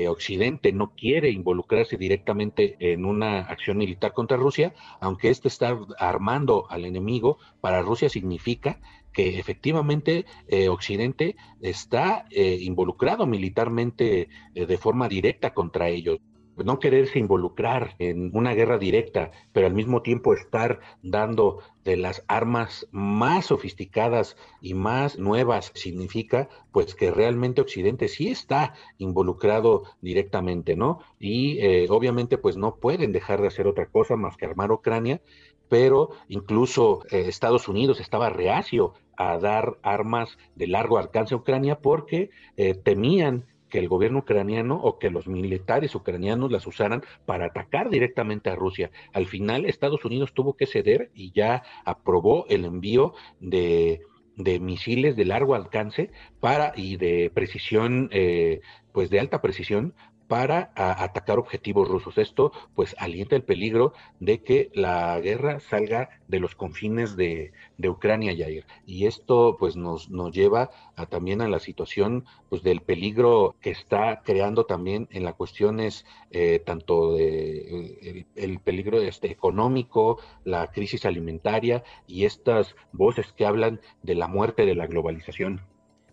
Occidente 0.09 0.73
no 0.73 0.91
quiere 0.93 1.29
involucrarse 1.29 1.95
directamente 1.95 2.75
en 2.79 3.05
una 3.05 3.39
acción 3.39 3.77
militar 3.77 4.11
contra 4.11 4.35
Rusia, 4.35 4.73
aunque 4.99 5.29
este 5.29 5.47
está 5.47 5.77
armando 5.97 6.67
al 6.69 6.83
enemigo, 6.83 7.37
para 7.61 7.81
Rusia 7.81 8.09
significa 8.09 8.79
que 9.13 9.39
efectivamente 9.39 10.25
eh, 10.47 10.69
Occidente 10.69 11.35
está 11.61 12.25
eh, 12.31 12.57
involucrado 12.61 13.25
militarmente 13.25 14.29
eh, 14.55 14.65
de 14.65 14.77
forma 14.77 15.07
directa 15.09 15.53
contra 15.53 15.89
ellos. 15.89 16.19
No 16.57 16.77
quererse 16.79 17.19
involucrar 17.19 17.95
en 17.99 18.31
una 18.35 18.53
guerra 18.53 18.77
directa, 18.77 19.31
pero 19.53 19.65
al 19.67 19.73
mismo 19.73 20.01
tiempo 20.01 20.33
estar 20.33 20.81
dando 21.01 21.59
de 21.85 21.95
las 21.95 22.25
armas 22.27 22.85
más 22.91 23.45
sofisticadas 23.45 24.35
y 24.61 24.73
más 24.73 25.17
nuevas, 25.17 25.71
significa 25.73 26.49
pues 26.73 26.95
que 26.95 27.11
realmente 27.11 27.61
Occidente 27.61 28.09
sí 28.09 28.27
está 28.27 28.73
involucrado 28.97 29.83
directamente, 30.01 30.75
¿no? 30.75 30.99
Y 31.17 31.87
obviamente 31.87 32.37
pues 32.37 32.57
no 32.57 32.75
pueden 32.75 33.13
dejar 33.13 33.39
de 33.39 33.47
hacer 33.47 33.65
otra 33.65 33.85
cosa 33.85 34.17
más 34.17 34.35
que 34.35 34.45
armar 34.45 34.73
Ucrania 34.73 35.21
pero 35.69 36.09
incluso 36.27 37.05
eh, 37.11 37.25
Estados 37.27 37.67
Unidos 37.67 37.99
estaba 38.01 38.29
reacio 38.29 38.93
a 39.15 39.37
dar 39.37 39.77
armas 39.83 40.37
de 40.55 40.67
largo 40.67 40.97
alcance 40.97 41.33
a 41.33 41.37
Ucrania 41.37 41.79
porque 41.79 42.31
eh, 42.57 42.73
temían 42.73 43.45
que 43.69 43.79
el 43.79 43.87
gobierno 43.87 44.19
ucraniano 44.19 44.75
o 44.75 44.97
que 44.97 45.11
los 45.11 45.27
militares 45.27 45.95
ucranianos 45.95 46.51
las 46.51 46.65
usaran 46.67 47.03
para 47.25 47.45
atacar 47.45 47.89
directamente 47.89 48.49
a 48.49 48.55
Rusia. 48.55 48.91
Al 49.13 49.27
final, 49.27 49.65
Estados 49.65 50.03
Unidos 50.03 50.33
tuvo 50.33 50.55
que 50.55 50.65
ceder 50.65 51.11
y 51.13 51.31
ya 51.31 51.63
aprobó 51.85 52.45
el 52.49 52.65
envío 52.65 53.13
de, 53.39 54.01
misiles 54.59 55.15
de 55.15 55.25
largo 55.25 55.53
alcance 55.53 56.11
para 56.39 56.73
y 56.75 56.97
de 56.97 57.29
precisión, 57.31 58.09
eh, 58.11 58.61
pues 58.91 59.09
de 59.09 59.19
alta 59.19 59.41
precisión 59.41 59.93
para 60.29 60.71
atacar 60.75 61.39
objetivos 61.39 61.89
rusos. 61.89 62.19
Esto 62.19 62.51
pues 62.75 62.95
alienta 62.99 63.35
el 63.35 63.41
peligro 63.41 63.93
de 64.19 64.43
que 64.43 64.69
la 64.75 65.19
guerra 65.19 65.59
salga 65.59 66.09
de 66.27 66.39
los 66.39 66.53
confines 66.53 67.15
de, 67.15 67.51
de 67.79 67.89
Ucrania, 67.89 68.31
Yair. 68.33 68.67
Y 68.85 69.07
esto 69.07 69.57
pues 69.59 69.75
nos, 69.75 70.11
nos 70.11 70.31
lleva 70.31 70.69
a, 70.95 71.07
también 71.07 71.41
a 71.41 71.47
la 71.47 71.57
situación 71.59 72.25
pues 72.47 72.61
del 72.61 72.81
peligro 72.81 73.55
que 73.59 73.71
está 73.71 74.21
creando 74.23 74.67
también 74.67 75.07
en 75.09 75.23
las 75.23 75.33
cuestiones 75.33 76.05
eh, 76.29 76.61
tanto 76.63 77.13
de 77.13 78.27
el, 78.35 78.59
peligro 78.59 79.01
este, 79.01 79.31
económico, 79.31 80.19
la 80.43 80.67
crisis 80.67 81.05
alimentaria 81.05 81.83
y 82.05 82.25
estas 82.25 82.75
voces 82.91 83.33
que 83.33 83.47
hablan 83.47 83.81
de 84.03 84.13
la 84.13 84.27
muerte 84.27 84.67
de 84.67 84.75
la 84.75 84.85
globalización. 84.85 85.61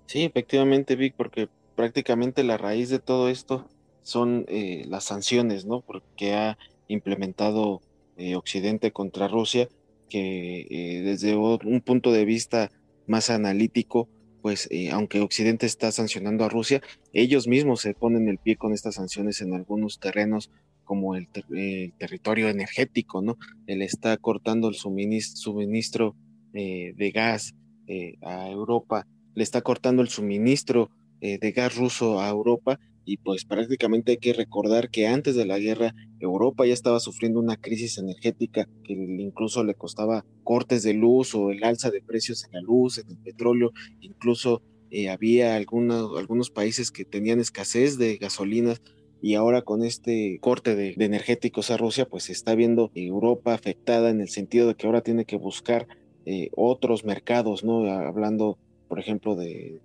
Sí, 0.07 0.25
efectivamente, 0.25 0.97
Vic, 0.97 1.13
porque 1.19 1.51
prácticamente 1.75 2.45
la 2.45 2.57
raíz 2.57 2.89
de 2.89 2.99
todo 2.99 3.29
esto 3.29 3.69
son 4.07 4.45
eh, 4.47 4.85
las 4.87 5.03
sanciones, 5.03 5.67
¿no? 5.67 5.81
Porque 5.81 6.33
ha 6.33 6.57
implementado 6.87 7.83
eh, 8.17 8.37
Occidente 8.37 8.93
contra 8.93 9.27
Rusia, 9.27 9.69
que 10.09 10.61
eh, 10.71 11.03
desde 11.03 11.35
un 11.35 11.81
punto 11.85 12.13
de 12.13 12.25
vista 12.25 12.71
más 13.09 13.31
analítico, 13.31 14.09
pues 14.43 14.69
aunque 14.93 15.19
Occidente 15.21 15.67
está 15.67 15.91
sancionando 15.91 16.45
a 16.45 16.49
Rusia, 16.49 16.81
ellos 17.13 17.49
mismos 17.49 17.81
se 17.81 17.95
ponen 17.95 18.29
el 18.29 18.39
pie 18.39 18.55
con 18.55 18.73
estas 18.73 18.95
sanciones 18.95 19.41
en 19.41 19.55
algunos 19.55 19.99
terrenos 19.99 20.53
como 20.85 21.17
el, 21.17 21.27
territorio 21.99 22.49
energético, 22.49 23.23
¿no? 23.23 23.37
Él 23.67 23.83
está 23.83 24.17
cortando 24.19 24.69
el 24.69 24.77
suministro, 24.77 25.37
suministro 25.37 26.15
de 26.53 27.13
gas 27.13 27.57
a 28.23 28.49
Europa, 28.49 29.05
le 29.35 29.43
está 29.43 29.63
cortando 29.63 30.01
el 30.01 30.09
suministro 30.09 30.91
de 31.21 31.53
gas 31.53 31.75
ruso 31.75 32.21
a 32.21 32.29
Europa 32.29 32.79
y 33.07 33.19
pues 33.19 33.45
prácticamente 33.45 34.13
hay 34.13 34.19
que 34.19 34.33
recordar 34.33 34.91
que 34.91 35.07
antes 35.07 35.37
de 35.37 35.47
la 35.47 35.59
guerra 35.59 35.95
Europa 36.19 36.67
ya 36.67 36.75
estaba 36.75 36.99
sufriendo 36.99 37.39
una 37.39 37.57
crisis 37.57 37.99
energética 37.99 38.69
que 38.85 38.93
incluso 38.95 39.63
le 39.63 39.75
costaba 39.75 40.27
cortes 40.43 40.83
de 40.83 40.93
luz 40.93 41.35
o 41.35 41.51
el 41.51 41.63
alza 41.63 41.91
de 41.91 42.03
precios 42.03 42.45
en 42.45 42.53
la 42.53 42.61
luz, 42.61 42.99
en 42.99 43.09
el 43.09 43.17
petróleo, 43.19 43.73
incluso 44.01 44.61
eh, 44.91 45.09
había 45.09 45.55
algunos, 45.55 46.19
algunos 46.19 46.51
países 46.51 46.91
que 46.91 47.05
tenían 47.05 47.39
escasez 47.39 47.97
de 47.97 48.17
gasolinas 48.17 48.83
y 49.23 49.35
ahora 49.35 49.63
con 49.63 49.85
este 49.85 50.39
corte 50.41 50.75
de, 50.75 50.95
energéticos 50.99 51.71
a 51.71 51.77
Rusia, 51.77 52.07
pues 52.07 52.25
se 52.25 52.33
está 52.33 52.55
viendo 52.55 52.91
Europa 52.95 53.55
afectada 53.55 54.11
en 54.11 54.21
el 54.21 54.29
sentido 54.29 54.67
de 54.67 54.75
que 54.75 54.87
ahora 54.87 55.01
tiene 55.01 55.25
que 55.25 55.37
buscar 55.37 55.87
eh, 56.25 56.51
otros 56.57 57.05
mercados, 57.05 57.65
¿no? 57.65 57.89
Hablando, 57.89 58.59
por 58.89 58.99
ejemplo, 58.99 59.37
de, 59.37 59.81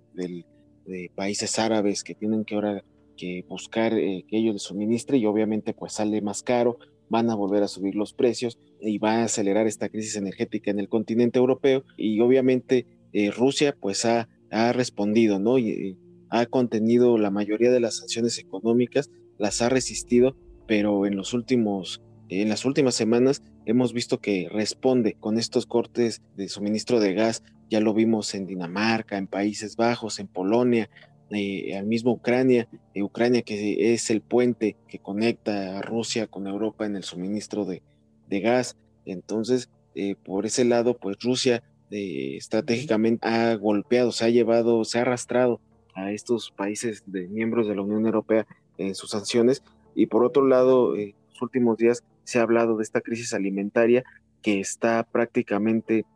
países 1.14 1.58
árabes 1.58 2.02
que 2.02 2.14
tienen 2.14 2.44
que 2.44 2.56
ahora 2.56 2.84
que 3.22 3.44
buscar 3.48 3.94
eh, 3.94 4.24
que 4.26 4.36
ellos 4.36 4.54
les 4.54 4.62
suministre 4.62 5.16
y 5.16 5.26
obviamente 5.26 5.74
pues 5.74 5.92
sale 5.92 6.20
más 6.22 6.42
caro, 6.42 6.78
van 7.08 7.30
a 7.30 7.36
volver 7.36 7.62
a 7.62 7.68
subir 7.68 7.94
los 7.94 8.14
precios 8.14 8.58
y 8.80 8.98
va 8.98 9.18
a 9.18 9.24
acelerar 9.24 9.68
esta 9.68 9.88
crisis 9.88 10.16
energética 10.16 10.72
en 10.72 10.80
el 10.80 10.88
continente 10.88 11.38
europeo 11.38 11.84
y 11.96 12.18
obviamente 12.18 12.84
eh, 13.12 13.30
Rusia 13.30 13.76
pues 13.80 14.04
ha, 14.06 14.28
ha 14.50 14.72
respondido, 14.72 15.38
¿no? 15.38 15.56
Y, 15.60 15.96
ha 16.34 16.46
contenido 16.46 17.18
la 17.18 17.30
mayoría 17.30 17.70
de 17.70 17.78
las 17.78 17.98
sanciones 17.98 18.38
económicas, 18.38 19.10
las 19.38 19.60
ha 19.60 19.68
resistido, 19.68 20.34
pero 20.66 21.04
en 21.04 21.14
los 21.14 21.34
últimos 21.34 22.00
en 22.30 22.48
las 22.48 22.64
últimas 22.64 22.94
semanas 22.94 23.42
hemos 23.66 23.92
visto 23.92 24.18
que 24.18 24.48
responde 24.50 25.14
con 25.20 25.38
estos 25.38 25.66
cortes 25.66 26.22
de 26.34 26.48
suministro 26.48 26.98
de 26.98 27.12
gas. 27.12 27.42
Ya 27.68 27.80
lo 27.80 27.92
vimos 27.92 28.34
en 28.34 28.46
Dinamarca, 28.46 29.18
en 29.18 29.26
Países 29.26 29.76
Bajos, 29.76 30.18
en 30.18 30.28
Polonia, 30.28 30.88
eh, 31.34 31.76
al 31.78 31.86
mismo 31.86 32.12
Ucrania, 32.12 32.68
eh, 32.92 33.02
Ucrania 33.02 33.40
que 33.40 33.94
es 33.94 34.10
el 34.10 34.20
puente 34.20 34.76
que 34.86 34.98
conecta 34.98 35.78
a 35.78 35.82
Rusia 35.82 36.26
con 36.26 36.46
Europa 36.46 36.84
en 36.84 36.94
el 36.94 37.04
suministro 37.04 37.64
de, 37.64 37.82
gas. 38.28 38.76
Entonces, 39.04 39.70
eh, 39.94 40.14
por 40.14 40.46
ese 40.46 40.64
lado, 40.64 40.96
pues 40.96 41.18
Rusia 41.20 41.62
estratégicamente 41.90 43.28
ha 43.28 43.54
golpeado, 43.56 44.12
se 44.12 44.24
ha 44.24 44.30
llevado, 44.30 44.84
se 44.84 44.98
ha 44.98 45.02
arrastrado 45.02 45.60
a 45.94 46.12
estos 46.12 46.50
países 46.50 47.02
de 47.04 47.28
miembros 47.28 47.68
de 47.68 47.76
la 47.76 47.82
Unión 47.82 48.06
Europea 48.06 48.46
en 48.78 48.94
sus 48.94 49.10
sanciones. 49.10 49.62
Y 49.94 50.06
por 50.06 50.24
otro 50.24 50.46
lado, 50.46 50.96
en 50.96 51.14
los 51.28 51.42
últimos 51.42 51.76
días 51.76 52.02
se 52.24 52.38
ha 52.38 52.42
hablado 52.42 52.78
de 52.78 52.84
esta 52.84 53.02
crisis 53.02 53.34
alimentaria 53.34 54.04
que 54.40 54.60
está 54.60 55.02
prácticamente 55.02 56.06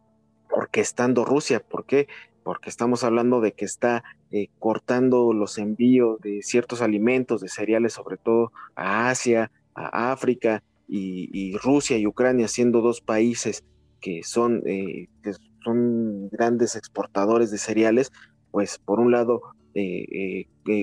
orquestando 0.51 1.27
Rusia. 1.27 1.61
¿Por 1.61 1.85
qué? 1.85 2.09
Porque 2.47 2.71
estamos 2.71 3.03
hablando 3.03 3.41
de 3.41 3.55
que 3.55 3.65
está 3.65 4.05
eh, 4.31 4.51
cortando 4.61 5.33
los 5.33 5.59
envíos 5.59 6.21
de 6.21 6.43
ciertos 6.43 6.81
alimentos, 6.81 7.41
de 7.41 7.49
cereales 7.49 7.95
sobre 7.95 8.19
todo 8.19 8.53
a 8.77 9.11
Asia, 9.11 9.51
a 9.75 10.13
África, 10.13 10.63
y, 10.89 11.57
Rusia 11.59 11.99
y 11.99 12.07
Ucrania 12.07 12.47
siendo 12.47 12.83
dos 12.83 13.01
países 13.01 13.65
que 14.01 14.23
son, 14.23 14.63
que 14.63 15.09
son 15.65 16.29
grandes 16.29 16.77
exportadores 16.77 17.51
de 17.51 17.59
cereales, 17.59 18.13
pues 18.53 18.79
por 18.79 19.01
un 19.01 19.11
lado 19.11 19.43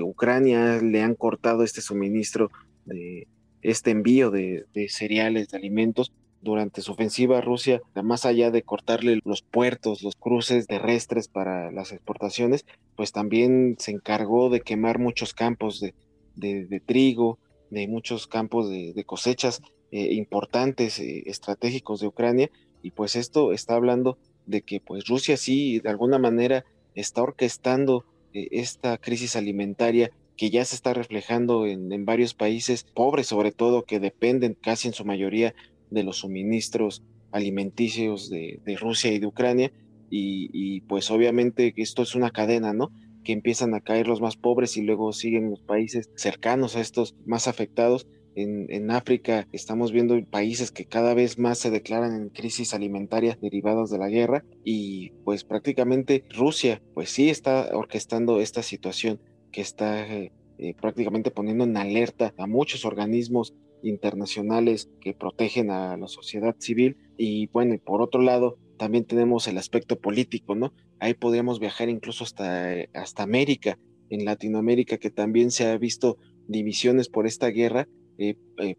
Ucrania 0.04 0.82
le 0.82 1.02
han 1.02 1.16
cortado 1.16 1.64
este 1.64 1.80
suministro 1.80 2.52
de 2.84 3.30
este 3.64 3.92
envío 3.92 4.30
de, 4.30 4.66
cereales, 4.90 5.48
de 5.50 5.58
alimentos, 5.58 6.12
durante 6.44 6.82
su 6.82 6.92
ofensiva 6.92 7.42
Rusia, 7.42 7.82
más 8.04 8.26
allá 8.26 8.52
de 8.52 8.64
cortarle 8.64 9.20
los 9.24 9.42
puertos, 9.42 10.04
los 10.04 10.16
cruces 10.16 10.68
terrestres 10.68 11.28
para 11.28 11.72
las 11.72 11.92
exportaciones, 11.92 12.66
pues 12.96 13.12
también 13.12 13.76
se 13.80 13.92
encargó 13.92 14.50
de 14.50 14.62
quemar 14.62 15.00
muchos 15.00 15.34
campos 15.34 15.80
de, 15.80 16.82
trigo, 16.86 17.40
de 17.70 17.88
muchos 17.88 18.28
campos 18.28 18.70
de, 18.70 19.04
cosechas 19.06 19.62
eh, 19.92 20.14
importantes, 20.14 21.00
eh, 21.00 21.24
estratégicos 21.28 22.02
de 22.02 22.08
Ucrania, 22.08 22.50
y 22.82 22.92
pues 22.92 23.16
esto 23.16 23.54
está 23.54 23.76
hablando 23.76 24.18
de 24.46 24.62
que 24.62 24.82
pues 24.82 25.08
Rusia 25.08 25.38
sí 25.38 25.80
de 25.80 25.90
alguna 25.90 26.20
manera 26.20 26.66
está 26.96 27.24
orquestando 27.24 28.04
eh, 28.34 28.50
esta 28.52 28.98
crisis 28.98 29.36
alimentaria 29.36 30.12
que 30.38 30.50
ya 30.50 30.66
se 30.66 30.76
está 30.76 30.94
reflejando 30.94 31.68
en, 31.68 32.06
varios 32.06 32.34
países 32.34 32.84
pobres, 32.84 33.28
sobre 33.28 33.52
todo, 33.52 33.84
que 33.84 34.00
dependen 34.00 34.56
casi 34.60 34.88
en 34.88 34.94
su 34.94 35.06
mayoría 35.06 35.54
de 35.94 36.04
los 36.04 36.18
suministros 36.18 37.04
alimenticios 37.32 38.30
de, 38.30 38.62
Rusia 38.80 39.12
y 39.12 39.20
de 39.20 39.28
Ucrania. 39.28 39.72
Y, 40.10 40.82
pues 40.82 41.10
obviamente 41.10 41.74
esto 41.78 42.04
es 42.04 42.14
una 42.14 42.30
cadena, 42.30 42.74
¿no? 42.74 42.92
Que 43.24 43.34
empiezan 43.34 43.74
a 43.74 43.82
caer 43.82 44.08
los 44.08 44.22
más 44.22 44.36
pobres 44.36 44.78
y 44.78 44.84
luego 44.84 45.12
siguen 45.12 45.50
los 45.50 45.62
países 45.62 46.12
cercanos 46.16 46.76
a 46.76 46.82
estos 46.82 47.16
más 47.26 47.48
afectados. 47.48 48.08
En, 48.36 48.92
África 48.92 49.48
estamos 49.52 49.92
viendo 49.92 50.20
países 50.26 50.72
que 50.72 50.86
cada 50.86 51.14
vez 51.14 51.38
más 51.38 51.58
se 51.58 51.72
declaran 51.72 52.16
en 52.16 52.30
crisis 52.30 52.74
alimentaria 52.74 53.38
derivadas 53.42 53.90
de 53.92 54.00
la 54.00 54.10
guerra 54.10 54.44
y 54.64 55.12
pues 55.24 55.44
prácticamente 55.44 56.24
Rusia 56.36 56.82
pues 56.96 57.12
sí 57.12 57.30
está 57.30 57.70
orquestando 57.76 58.40
esta 58.40 58.64
situación 58.64 59.20
que 59.52 59.62
está 59.62 60.08
eh, 60.12 60.32
eh, 60.58 60.74
prácticamente 60.80 61.30
poniendo 61.30 61.64
en 61.64 61.78
alerta 61.78 62.34
a 62.38 62.48
muchos 62.48 62.86
organismos 62.86 63.54
internacionales 63.84 64.90
que 65.02 65.14
protegen 65.14 65.70
a 65.70 65.96
la 65.98 66.08
sociedad 66.08 66.56
civil. 66.58 66.98
Y 67.18 67.48
bueno, 67.48 67.74
y 67.74 67.78
por 67.78 68.02
otro 68.02 68.22
lado, 68.22 68.58
también 68.78 69.06
tenemos 69.06 69.48
el 69.48 69.58
aspecto 69.58 70.00
político, 70.00 70.56
¿no? 70.56 70.74
Ahí 71.00 71.14
podríamos 71.14 71.60
viajar 71.60 71.90
incluso 71.90 72.24
hasta, 72.24 72.74
eh, 72.74 72.90
hasta 72.94 73.24
América, 73.24 73.78
en 74.10 74.26
Latinoamérica, 74.26 74.98
que 74.98 75.10
también 75.10 75.52
se 75.52 75.68
ha 75.68 75.78
visto 75.78 76.18
divisiones 76.48 77.10
por 77.10 77.28
esta 77.28 77.48
guerra. 77.48 77.88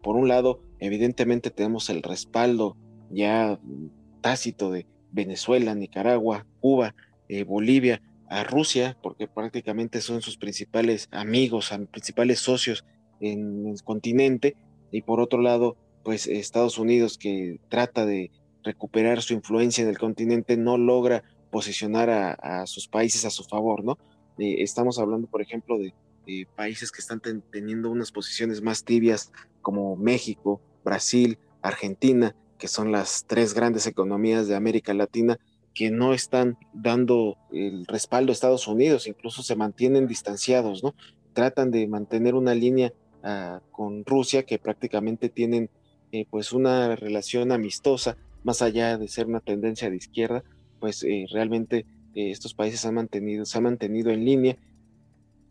por 0.01 0.15
un 0.15 0.29
lado, 0.29 0.61
evidentemente 0.79 1.51
tenemos 1.51 1.89
el 1.89 2.01
respaldo 2.01 2.77
ya 3.11 3.59
tácito 4.21 4.71
de 4.71 4.87
Venezuela, 5.11 5.75
Nicaragua, 5.75 6.47
Cuba, 6.61 6.95
Bolivia, 7.45 8.01
a 8.29 8.43
Rusia, 8.43 8.97
porque 9.01 9.27
prácticamente 9.27 10.01
son 10.01 10.21
sus 10.21 10.37
principales 10.37 11.07
amigos, 11.11 11.71
principales 11.91 12.39
socios 12.39 12.85
en 13.19 13.67
el 13.67 13.81
continente, 13.83 14.55
y 14.95 15.01
por 15.01 15.19
otro 15.19 15.41
lado, 15.41 15.75
pues 16.03 16.25
Estados 16.25 16.77
Unidos 16.77 17.17
que 17.17 17.59
trata 17.67 18.05
de 18.05 18.31
recuperar 18.63 19.21
su 19.21 19.33
influencia 19.33 19.83
en 19.83 19.89
el 19.89 19.97
continente 19.97 20.55
no 20.55 20.77
logra 20.77 21.23
posicionar 21.51 22.09
a, 22.09 22.65
sus 22.65 22.87
países 22.87 23.25
a 23.25 23.29
su 23.29 23.43
favor, 23.43 23.83
¿no? 23.83 23.97
Eh, 24.37 24.63
estamos 24.63 24.97
hablando, 24.97 25.27
por 25.27 25.41
ejemplo, 25.41 25.77
de, 25.77 25.93
países 26.55 26.91
que 26.91 27.01
están 27.01 27.21
teniendo 27.51 27.91
unas 27.91 28.11
posiciones 28.11 28.61
más 28.61 28.83
tibias 28.85 29.31
como 29.61 29.97
México, 29.97 30.61
Brasil, 30.83 31.37
Argentina, 31.61 32.35
que 32.57 32.67
son 32.67 32.91
las 32.91 33.25
tres 33.27 33.53
grandes 33.53 33.85
economías 33.85 34.47
de 34.47 34.55
América 34.55 34.93
Latina, 34.93 35.37
que 35.73 35.91
no 35.91 36.13
están 36.13 36.57
dando 36.73 37.37
el 37.51 37.85
respaldo 37.85 38.31
a 38.31 38.33
Estados 38.33 38.67
Unidos, 38.67 39.07
incluso 39.07 39.43
se 39.43 39.57
mantienen 39.57 40.07
distanciados, 40.07 40.83
¿no? 40.83 40.95
Tratan 41.33 41.69
de 41.69 41.85
mantener 41.85 42.33
una 42.33 42.55
línea 42.55 42.93
ah, 43.25 43.61
con 43.71 44.05
Rusia 44.05 44.43
que 44.43 44.57
prácticamente 44.57 45.27
tienen 45.27 45.69
eh, 46.13 46.25
pues 46.29 46.53
una 46.53 46.95
relación 46.95 47.51
amistosa, 47.51 48.15
más 48.43 48.61
allá 48.61 48.97
de 48.97 49.09
ser 49.09 49.25
una 49.27 49.41
tendencia 49.41 49.89
de 49.89 49.97
izquierda, 49.97 50.43
pues 50.79 51.03
eh, 51.03 51.25
realmente 51.29 51.85
eh, 52.13 52.31
estos 52.31 52.53
países 52.53 52.85
han 52.85 52.93
mantenido, 52.93 53.43
se 53.45 53.57
han 53.57 53.65
mantenido 53.65 54.11
en 54.11 54.23
línea 54.23 54.57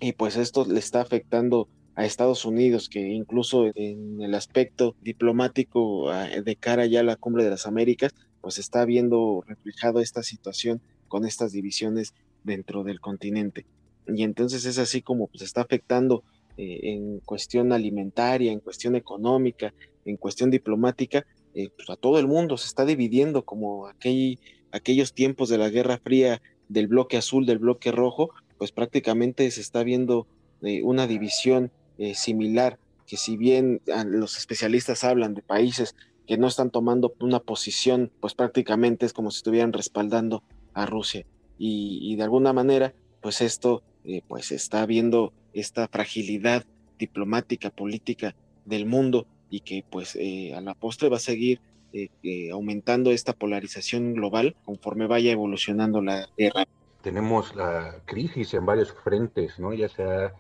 y 0.01 0.13
pues 0.13 0.37
esto 0.37 0.65
le 0.65 0.79
está 0.79 1.03
afectando 1.03 1.69
a 1.97 2.05
Estados 2.05 2.45
Unidos, 2.45 2.89
que 2.89 3.01
incluso 3.01 3.67
en 3.75 4.23
el 4.23 4.35
aspecto 4.35 4.97
diplomático 5.03 6.11
ah, 6.11 6.29
de 6.29 6.57
cara 6.57 6.87
ya 6.87 7.01
a 7.01 7.05
la 7.05 7.17
cumbre 7.17 7.45
de 7.45 7.51
las 7.51 7.67
Américas, 7.67 8.15
pues 8.41 8.59
está 8.59 8.85
viendo 8.85 9.45
reflejado 9.47 10.01
esta 10.01 10.23
situación 10.23 10.81
con 11.09 11.25
estas 11.25 11.53
divisiones 11.53 12.15
dentro 12.43 12.85
del 12.85 13.01
continente. 13.01 13.67
Y 14.07 14.23
entonces 14.23 14.65
es 14.67 14.79
así 14.79 15.03
como 15.03 15.27
pues 15.27 15.43
está 15.43 15.63
afectando 15.63 16.25
eh, 16.57 16.81
en 16.83 17.21
cuestión 17.21 17.73
alimentaria, 17.73 18.53
en 18.53 18.61
cuestión 18.61 18.97
económica, 18.97 19.75
en 20.05 20.17
cuestión 20.17 20.51
diplomática, 20.51 21.27
eh, 21.55 21.69
pues 21.77 21.89
a 21.91 21.97
todo 21.97 22.19
el 22.19 22.27
mundo, 22.27 22.57
se 22.57 22.67
está 22.67 22.85
dividiendo 22.85 23.45
como 23.45 23.87
aquel, 23.87 24.39
aquellos 24.73 25.15
tiempos 25.15 25.49
de 25.49 25.59
la 25.59 25.69
Guerra 25.69 25.99
Fría 25.99 26.43
del 26.69 26.89
bloque 26.89 27.17
azul, 27.17 27.47
del 27.47 27.59
bloque 27.59 27.93
rojo, 27.93 28.31
pues 28.59 28.73
prácticamente 28.73 29.51
se 29.51 29.61
está 29.61 29.83
viendo 29.83 30.27
eh, 30.63 30.83
una 30.83 31.07
división 31.07 31.71
similar, 32.15 32.81
que 33.07 33.17
si 33.17 33.37
bien 33.37 33.81
ah, 33.95 34.03
los 34.05 34.37
especialistas 34.37 35.05
hablan 35.05 35.35
de 35.35 35.43
países 35.43 35.95
que 36.27 36.39
no 36.39 36.49
están 36.49 36.71
tomando 36.71 37.15
una 37.21 37.41
posición, 37.41 38.11
pues 38.21 38.35
prácticamente 38.35 39.07
es 39.07 39.13
como 39.13 39.31
si 39.31 39.39
estuvieran 39.39 39.73
respaldando 39.73 40.43
a 40.73 40.87
Rusia. 40.87 41.27
Y, 41.57 42.17
de 42.17 42.23
alguna 42.23 42.53
manera, 42.53 42.95
pues 43.21 43.41
esto, 43.41 43.83
eh, 44.05 44.23
pues 44.27 44.51
está 44.51 44.85
viendo 44.87 45.33
esta 45.55 45.89
fragilidad 45.89 46.65
diplomática, 46.99 47.71
política 47.71 48.35
del 48.65 48.87
mundo 48.87 49.27
y 49.51 49.61
que 49.61 49.85
pues 49.89 50.17
eh, 50.17 50.55
a 50.55 50.61
la 50.61 50.75
postre 50.75 51.09
va 51.09 51.17
a 51.17 51.21
seguir 51.21 51.61
eh, 51.93 52.51
aumentando 52.51 53.13
esta 53.13 53.35
polarización 53.35 54.15
global 54.15 54.57
conforme 54.65 55.07
vaya 55.07 55.31
evolucionando 55.31 56.03
la 56.03 56.29
guerra. 56.37 56.65
Tenemos 57.03 57.55
la 57.55 58.03
crisis 58.05 58.53
en 58.55 58.67
varios 58.67 58.93
frentes, 59.05 59.59
¿no? 59.61 59.73
Ya 59.73 59.89
se 59.89 60.03
ha 60.03 60.33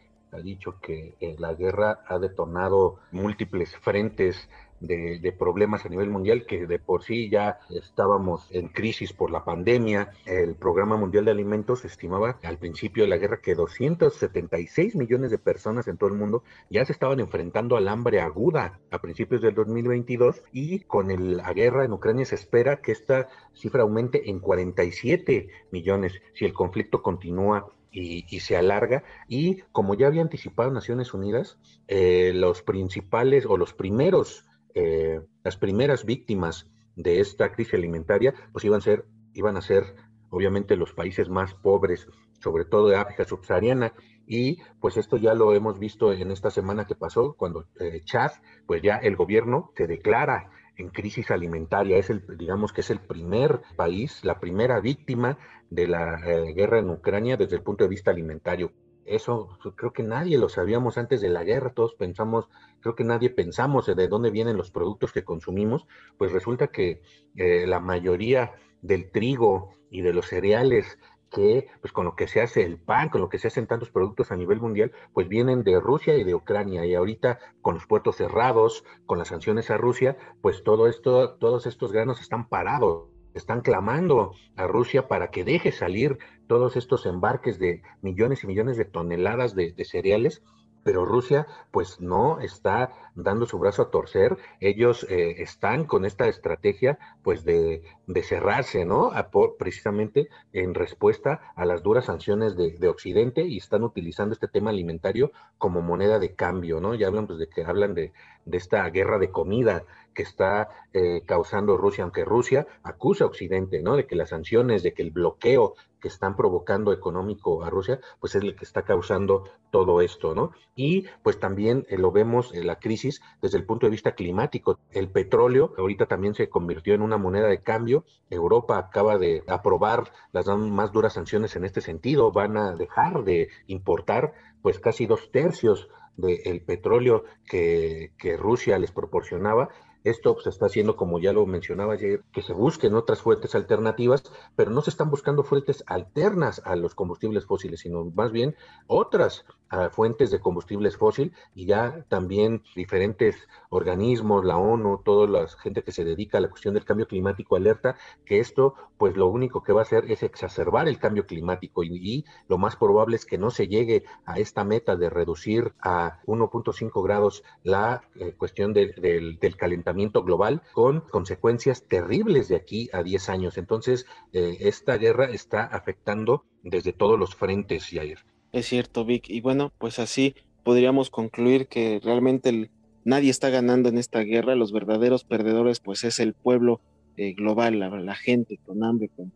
dicho 0.42 0.80
que 0.80 1.14
la 1.38 1.54
guerra 1.54 2.00
ha 2.08 2.18
detonado 2.18 2.98
múltiples 3.12 3.76
frentes 3.76 4.48
de, 4.80 5.34
problemas 5.38 5.84
a 5.84 5.88
nivel 5.88 6.10
mundial 6.10 6.46
que 6.46 6.66
de 6.66 6.78
por 6.78 7.02
sí 7.02 7.28
ya 7.28 7.58
estábamos 7.70 8.46
en 8.50 8.68
crisis 8.68 9.12
por 9.12 9.30
la 9.30 9.44
pandemia. 9.44 10.10
El 10.26 10.54
Programa 10.54 10.96
Mundial 10.96 11.24
de 11.24 11.30
Alimentos 11.30 11.84
estimaba 11.84 12.38
al 12.42 12.58
principio 12.58 13.04
de 13.04 13.10
la 13.10 13.16
guerra 13.16 13.40
que 13.40 13.54
276 13.54 14.96
millones 14.96 15.30
de 15.30 15.38
personas 15.38 15.88
en 15.88 15.96
todo 15.96 16.10
el 16.10 16.16
mundo 16.16 16.44
ya 16.70 16.84
se 16.84 16.92
estaban 16.92 17.20
enfrentando 17.20 17.76
al 17.76 17.88
hambre 17.88 18.20
aguda 18.20 18.78
a 18.90 19.00
principios 19.00 19.42
del 19.42 19.54
2022 19.54 20.42
y 20.52 20.80
con 20.80 21.36
la 21.36 21.52
guerra 21.52 21.84
en 21.84 21.92
Ucrania 21.92 22.24
se 22.24 22.34
espera 22.34 22.80
que 22.80 22.92
esta 22.92 23.28
cifra 23.54 23.82
aumente 23.82 24.30
en 24.30 24.40
47 24.40 25.48
millones 25.70 26.20
si 26.34 26.44
el 26.44 26.52
conflicto 26.52 27.02
continúa 27.02 27.66
y, 27.94 28.40
se 28.40 28.56
alarga. 28.56 29.04
Y 29.28 29.62
como 29.72 29.94
ya 29.94 30.08
había 30.08 30.22
anticipado 30.22 30.70
Naciones 30.70 31.14
Unidas, 31.14 31.58
eh, 31.86 32.32
los 32.34 32.62
principales 32.62 33.46
o 33.46 33.56
los 33.56 33.72
primeros 33.72 34.44
eh, 34.74 35.20
las 35.42 35.56
primeras 35.56 36.04
víctimas 36.04 36.70
de 36.96 37.20
esta 37.20 37.52
crisis 37.52 37.74
alimentaria, 37.74 38.34
pues 38.52 38.64
iban 38.64 38.78
a 38.78 38.82
ser, 38.82 39.04
iban 39.32 39.56
a 39.56 39.62
ser 39.62 39.94
obviamente 40.30 40.76
los 40.76 40.92
países 40.92 41.28
más 41.28 41.54
pobres, 41.54 42.08
sobre 42.40 42.64
todo 42.64 42.88
de 42.88 42.96
África 42.96 43.24
subsahariana, 43.24 43.94
y 44.26 44.58
pues 44.80 44.96
esto 44.96 45.16
ya 45.16 45.34
lo 45.34 45.54
hemos 45.54 45.78
visto 45.78 46.12
en 46.12 46.30
esta 46.30 46.50
semana 46.50 46.86
que 46.86 46.94
pasó, 46.94 47.34
cuando 47.34 47.66
eh, 47.78 48.00
Chad, 48.04 48.32
pues 48.66 48.82
ya 48.82 48.96
el 48.96 49.16
gobierno 49.16 49.72
se 49.76 49.86
declara 49.86 50.50
en 50.76 50.88
crisis 50.88 51.30
alimentaria, 51.30 51.96
es 51.98 52.10
el, 52.10 52.24
digamos 52.36 52.72
que 52.72 52.80
es 52.80 52.90
el 52.90 53.00
primer 53.00 53.60
país, 53.76 54.24
la 54.24 54.40
primera 54.40 54.80
víctima 54.80 55.38
de 55.70 55.86
la 55.86 56.20
eh, 56.26 56.52
guerra 56.52 56.80
en 56.80 56.90
Ucrania 56.90 57.36
desde 57.36 57.56
el 57.56 57.62
punto 57.62 57.84
de 57.84 57.90
vista 57.90 58.10
alimentario 58.10 58.72
eso 59.06 59.58
creo 59.76 59.92
que 59.92 60.02
nadie 60.02 60.38
lo 60.38 60.48
sabíamos 60.48 60.98
antes 60.98 61.20
de 61.20 61.28
la 61.28 61.44
guerra, 61.44 61.72
todos 61.72 61.94
pensamos, 61.94 62.48
creo 62.80 62.94
que 62.94 63.04
nadie 63.04 63.30
pensamos 63.30 63.86
de 63.86 64.08
dónde 64.08 64.30
vienen 64.30 64.56
los 64.56 64.70
productos 64.70 65.12
que 65.12 65.24
consumimos, 65.24 65.86
pues 66.18 66.32
resulta 66.32 66.68
que 66.68 67.02
eh, 67.36 67.66
la 67.66 67.80
mayoría 67.80 68.52
del 68.82 69.10
trigo 69.10 69.70
y 69.90 70.02
de 70.02 70.12
los 70.12 70.26
cereales 70.26 70.98
que, 71.30 71.68
pues 71.80 71.92
con 71.92 72.04
lo 72.04 72.14
que 72.14 72.28
se 72.28 72.40
hace 72.40 72.62
el 72.62 72.78
pan, 72.78 73.08
con 73.08 73.20
lo 73.20 73.28
que 73.28 73.38
se 73.38 73.48
hacen 73.48 73.66
tantos 73.66 73.90
productos 73.90 74.30
a 74.30 74.36
nivel 74.36 74.60
mundial, 74.60 74.92
pues 75.12 75.28
vienen 75.28 75.64
de 75.64 75.80
Rusia 75.80 76.16
y 76.16 76.22
de 76.22 76.34
Ucrania. 76.34 76.86
Y 76.86 76.94
ahorita 76.94 77.40
con 77.60 77.74
los 77.74 77.86
puertos 77.86 78.16
cerrados, 78.16 78.84
con 79.04 79.18
las 79.18 79.28
sanciones 79.28 79.70
a 79.70 79.76
Rusia, 79.76 80.16
pues 80.40 80.62
todo 80.62 80.86
esto, 80.86 81.34
todos 81.34 81.66
estos 81.66 81.92
granos 81.92 82.20
están 82.20 82.48
parados 82.48 83.08
están 83.34 83.60
clamando 83.60 84.32
a 84.56 84.66
Rusia 84.66 85.08
para 85.08 85.30
que 85.30 85.44
deje 85.44 85.72
salir 85.72 86.18
todos 86.46 86.76
estos 86.76 87.06
embarques 87.06 87.58
de 87.58 87.82
millones 88.02 88.44
y 88.44 88.46
millones 88.46 88.76
de 88.76 88.84
toneladas 88.84 89.54
de, 89.54 89.74
cereales 89.84 90.42
pero 90.82 91.06
Rusia 91.06 91.46
pues 91.70 91.98
no 92.00 92.40
está 92.40 92.92
dando 93.14 93.46
su 93.46 93.58
brazo 93.58 93.80
a 93.80 93.90
torcer, 93.90 94.36
ellos 94.60 95.06
eh, 95.08 95.36
están 95.38 95.86
con 95.86 96.04
esta 96.04 96.28
estrategia 96.28 96.98
pues 97.22 97.42
de, 97.44 97.82
cerrarse, 98.22 98.84
¿no? 98.84 99.10
precisamente 99.58 100.28
en 100.52 100.74
respuesta 100.74 101.40
a 101.56 101.64
las 101.64 101.82
duras 101.82 102.04
sanciones 102.04 102.54
de, 102.54 102.86
Occidente 102.86 103.46
y 103.46 103.56
están 103.56 103.82
utilizando 103.82 104.34
este 104.34 104.46
tema 104.46 104.68
alimentario 104.68 105.32
como 105.56 105.80
moneda 105.80 106.18
de 106.18 106.34
cambio, 106.34 106.80
¿no? 106.80 106.94
Ya 106.94 107.06
hablan 107.06 107.26
pues 107.26 107.38
de 107.38 107.48
que 107.48 107.64
hablan 107.64 107.94
de, 107.94 108.12
de 108.44 108.58
esta 108.58 108.88
guerra 108.90 109.18
de 109.18 109.30
comida 109.30 109.84
que 110.14 110.22
está 110.22 110.68
eh, 110.92 111.22
causando 111.26 111.76
Rusia, 111.76 112.04
aunque 112.04 112.24
Rusia 112.24 112.66
acusa 112.82 113.24
a 113.24 113.26
Occidente, 113.26 113.82
¿no? 113.82 113.96
De 113.96 114.06
que 114.06 114.16
las 114.16 114.30
sanciones, 114.30 114.82
de 114.82 114.94
que 114.94 115.02
el 115.02 115.10
bloqueo 115.10 115.74
que 116.00 116.08
están 116.08 116.36
provocando 116.36 116.92
económico 116.92 117.64
a 117.64 117.70
Rusia, 117.70 117.98
pues 118.20 118.34
es 118.34 118.42
el 118.42 118.54
que 118.54 118.64
está 118.64 118.82
causando 118.82 119.44
todo 119.70 120.00
esto, 120.02 120.34
¿no? 120.34 120.52
Y 120.76 121.06
pues 121.22 121.40
también 121.40 121.86
eh, 121.88 121.98
lo 121.98 122.12
vemos 122.12 122.54
en 122.54 122.66
la 122.66 122.78
crisis 122.78 123.22
desde 123.42 123.58
el 123.58 123.64
punto 123.64 123.86
de 123.86 123.90
vista 123.90 124.12
climático. 124.12 124.78
El 124.90 125.08
petróleo 125.08 125.72
ahorita 125.76 126.06
también 126.06 126.34
se 126.34 126.48
convirtió 126.48 126.94
en 126.94 127.02
una 127.02 127.16
moneda 127.16 127.48
de 127.48 127.62
cambio. 127.62 128.04
Europa 128.30 128.78
acaba 128.78 129.18
de 129.18 129.42
aprobar 129.48 130.12
las 130.32 130.46
más 130.46 130.92
duras 130.92 131.14
sanciones 131.14 131.56
en 131.56 131.64
este 131.64 131.80
sentido. 131.80 132.30
Van 132.30 132.56
a 132.56 132.74
dejar 132.76 133.24
de 133.24 133.48
importar 133.66 134.34
pues 134.62 134.78
casi 134.78 135.06
dos 135.06 135.30
tercios 135.30 135.88
del 136.16 136.60
petróleo 136.62 137.24
que, 137.46 138.12
que 138.18 138.36
Rusia 138.36 138.78
les 138.78 138.92
proporcionaba 138.92 139.68
esto 140.04 140.38
se 140.40 140.50
está 140.50 140.66
haciendo, 140.66 140.96
como 140.96 141.18
ya 141.18 141.32
lo 141.32 141.46
mencionaba 141.46 141.94
ayer, 141.94 142.22
que 142.32 142.42
se 142.42 142.52
busquen 142.52 142.94
otras 142.94 143.22
fuentes 143.22 143.54
alternativas, 143.54 144.22
pero 144.54 144.70
no 144.70 144.82
se 144.82 144.90
están 144.90 145.10
buscando 145.10 145.42
fuentes 145.42 145.82
alternas 145.86 146.62
a 146.64 146.76
los 146.76 146.94
combustibles 146.94 147.46
fósiles, 147.46 147.80
sino 147.80 148.04
más 148.14 148.30
bien 148.30 148.54
otras 148.86 149.44
fuentes 149.90 150.30
de 150.30 150.40
combustibles 150.40 150.96
fósil 150.96 151.32
y 151.54 151.66
ya 151.66 152.04
también 152.08 152.62
diferentes 152.76 153.36
organismos, 153.70 154.44
la 154.44 154.56
ONU, 154.56 155.02
toda 155.04 155.26
la 155.26 155.48
gente 155.48 155.82
que 155.82 155.92
se 155.92 156.04
dedica 156.04 156.38
a 156.38 156.40
la 156.40 156.48
cuestión 156.48 156.74
del 156.74 156.84
cambio 156.84 157.08
climático 157.08 157.56
alerta 157.56 157.96
que 158.24 158.38
esto 158.40 158.74
pues 158.98 159.16
lo 159.16 159.26
único 159.26 159.62
que 159.62 159.72
va 159.72 159.80
a 159.80 159.82
hacer 159.82 160.10
es 160.10 160.22
exacerbar 160.22 160.86
el 160.86 160.98
cambio 160.98 161.26
climático 161.26 161.82
y, 161.82 162.24
lo 162.48 162.58
más 162.58 162.76
probable 162.76 163.16
es 163.16 163.26
que 163.26 163.38
no 163.38 163.50
se 163.50 163.66
llegue 163.66 164.04
a 164.24 164.38
esta 164.38 164.64
meta 164.64 164.96
de 164.96 165.10
reducir 165.10 165.72
a 165.80 166.20
1.5 166.26 167.02
grados 167.02 167.42
la 167.62 168.02
eh, 168.14 168.34
cuestión 168.38 168.72
del, 168.72 169.38
calentamiento 169.58 169.93
global 169.94 170.62
con 170.72 171.00
consecuencias 171.00 171.84
terribles 171.88 172.48
de 172.48 172.56
aquí 172.56 172.88
a 172.92 173.02
10 173.02 173.28
años. 173.28 173.58
Entonces, 173.58 174.06
eh, 174.32 174.58
esta 174.60 174.96
guerra 174.96 175.26
está 175.30 175.64
afectando 175.64 176.44
desde 176.62 176.92
todos 176.92 177.18
los 177.18 177.34
frentes, 177.34 177.88
Jair. 177.90 178.18
Es 178.52 178.66
cierto, 178.66 179.04
Vic. 179.04 179.28
Y 179.28 179.40
bueno, 179.40 179.72
pues 179.78 179.98
así 179.98 180.34
podríamos 180.62 181.10
concluir 181.10 181.66
que 181.66 182.00
realmente 182.02 182.70
nadie 183.04 183.30
está 183.30 183.50
ganando 183.50 183.88
en 183.88 183.98
esta 183.98 184.20
guerra. 184.20 184.54
Los 184.54 184.72
verdaderos 184.72 185.24
perdedores, 185.24 185.80
pues 185.80 186.04
es 186.04 186.20
el 186.20 186.34
pueblo 186.34 186.80
eh, 187.16 187.34
global, 187.34 187.78
la, 187.78 188.14
gente 188.14 188.58
con 188.64 188.82
hambre, 188.82 189.08
con 189.14 189.32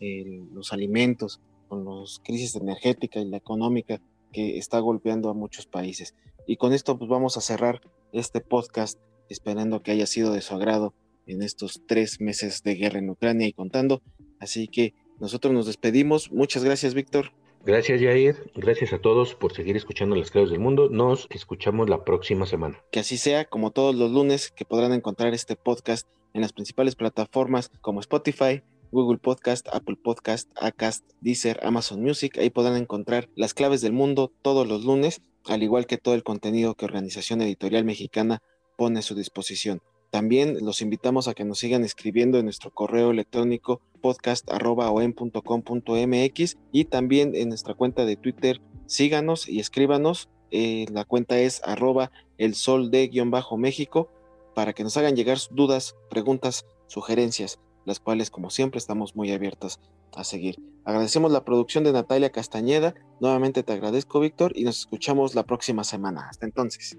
eh, 0.00 0.44
los 0.52 0.72
alimentos, 0.72 1.40
con 1.68 1.84
las 1.84 2.20
crisis 2.24 2.56
energética 2.56 3.20
y 3.20 3.24
la 3.24 3.38
económica 3.38 4.00
que 4.32 4.58
está 4.58 4.78
golpeando 4.80 5.30
a 5.30 5.34
muchos 5.34 5.66
países. 5.66 6.14
Y 6.46 6.56
con 6.56 6.72
esto, 6.72 6.98
pues 6.98 7.08
vamos 7.08 7.36
a 7.36 7.40
cerrar 7.40 7.80
este 8.12 8.40
podcast, 8.40 8.98
esperando 9.32 9.82
que 9.82 9.90
haya 9.90 10.06
sido 10.06 10.32
de 10.32 10.40
su 10.40 10.54
agrado 10.54 10.94
en 11.26 11.42
estos 11.42 11.82
tres 11.86 12.20
meses 12.20 12.62
de 12.62 12.74
guerra 12.74 12.98
en 12.98 13.10
Ucrania 13.10 13.46
y 13.46 13.52
contando. 13.52 14.02
Así 14.38 14.68
que 14.68 14.94
nosotros 15.20 15.52
nos 15.52 15.66
despedimos. 15.66 16.32
Muchas 16.32 16.64
gracias, 16.64 16.94
Víctor. 16.94 17.32
Gracias, 17.64 18.00
Jair. 18.00 18.50
Gracias 18.56 18.92
a 18.92 18.98
todos 18.98 19.36
por 19.36 19.54
seguir 19.54 19.76
escuchando 19.76 20.16
las 20.16 20.32
claves 20.32 20.50
del 20.50 20.58
mundo. 20.58 20.88
Nos 20.90 21.28
escuchamos 21.30 21.88
la 21.88 22.04
próxima 22.04 22.44
semana. 22.44 22.82
Que 22.90 23.00
así 23.00 23.16
sea, 23.16 23.44
como 23.44 23.70
todos 23.70 23.94
los 23.94 24.10
lunes, 24.10 24.50
que 24.50 24.64
podrán 24.64 24.92
encontrar 24.92 25.32
este 25.32 25.54
podcast 25.54 26.08
en 26.34 26.40
las 26.40 26.52
principales 26.52 26.96
plataformas 26.96 27.70
como 27.80 28.00
Spotify, 28.00 28.62
Google 28.90 29.18
Podcast, 29.18 29.68
Apple 29.72 29.96
Podcast, 30.02 30.50
Acast, 30.56 31.08
Deezer, 31.20 31.60
Amazon 31.62 32.02
Music. 32.02 32.36
Ahí 32.38 32.50
podrán 32.50 32.76
encontrar 32.76 33.28
las 33.36 33.54
claves 33.54 33.80
del 33.80 33.92
mundo 33.92 34.32
todos 34.42 34.66
los 34.66 34.84
lunes, 34.84 35.22
al 35.46 35.62
igual 35.62 35.86
que 35.86 35.98
todo 35.98 36.14
el 36.14 36.24
contenido 36.24 36.74
que 36.74 36.84
Organización 36.84 37.42
Editorial 37.42 37.84
Mexicana 37.84 38.42
pone 38.82 38.98
a 38.98 39.02
su 39.02 39.14
disposición. 39.14 39.80
También 40.10 40.58
los 40.60 40.82
invitamos 40.82 41.28
a 41.28 41.34
que 41.34 41.44
nos 41.44 41.60
sigan 41.60 41.84
escribiendo 41.84 42.40
en 42.40 42.46
nuestro 42.46 42.72
correo 42.72 43.12
electrónico 43.12 43.80
podcast.com.mx 44.00 46.56
y 46.72 46.84
también 46.86 47.36
en 47.36 47.50
nuestra 47.50 47.74
cuenta 47.74 48.04
de 48.04 48.16
Twitter. 48.16 48.60
Síganos 48.86 49.48
y 49.48 49.60
escríbanos. 49.60 50.30
Eh, 50.50 50.86
la 50.90 51.04
cuenta 51.04 51.38
es 51.38 51.62
arroba 51.62 52.10
el 52.38 52.56
sol 52.56 52.90
de 52.90 53.06
guion 53.06 53.30
bajo 53.30 53.56
México 53.56 54.10
para 54.52 54.72
que 54.72 54.82
nos 54.82 54.96
hagan 54.96 55.14
llegar 55.14 55.38
dudas, 55.52 55.94
preguntas, 56.10 56.66
sugerencias, 56.88 57.60
las 57.84 58.00
cuales 58.00 58.30
como 58.30 58.50
siempre 58.50 58.78
estamos 58.78 59.14
muy 59.14 59.30
abiertos 59.30 59.78
a 60.16 60.24
seguir. 60.24 60.56
Agradecemos 60.84 61.30
la 61.30 61.44
producción 61.44 61.84
de 61.84 61.92
Natalia 61.92 62.32
Castañeda. 62.32 62.96
Nuevamente 63.20 63.62
te 63.62 63.74
agradezco, 63.74 64.18
Víctor, 64.18 64.50
y 64.56 64.64
nos 64.64 64.80
escuchamos 64.80 65.36
la 65.36 65.44
próxima 65.44 65.84
semana. 65.84 66.26
Hasta 66.28 66.46
entonces. 66.46 66.98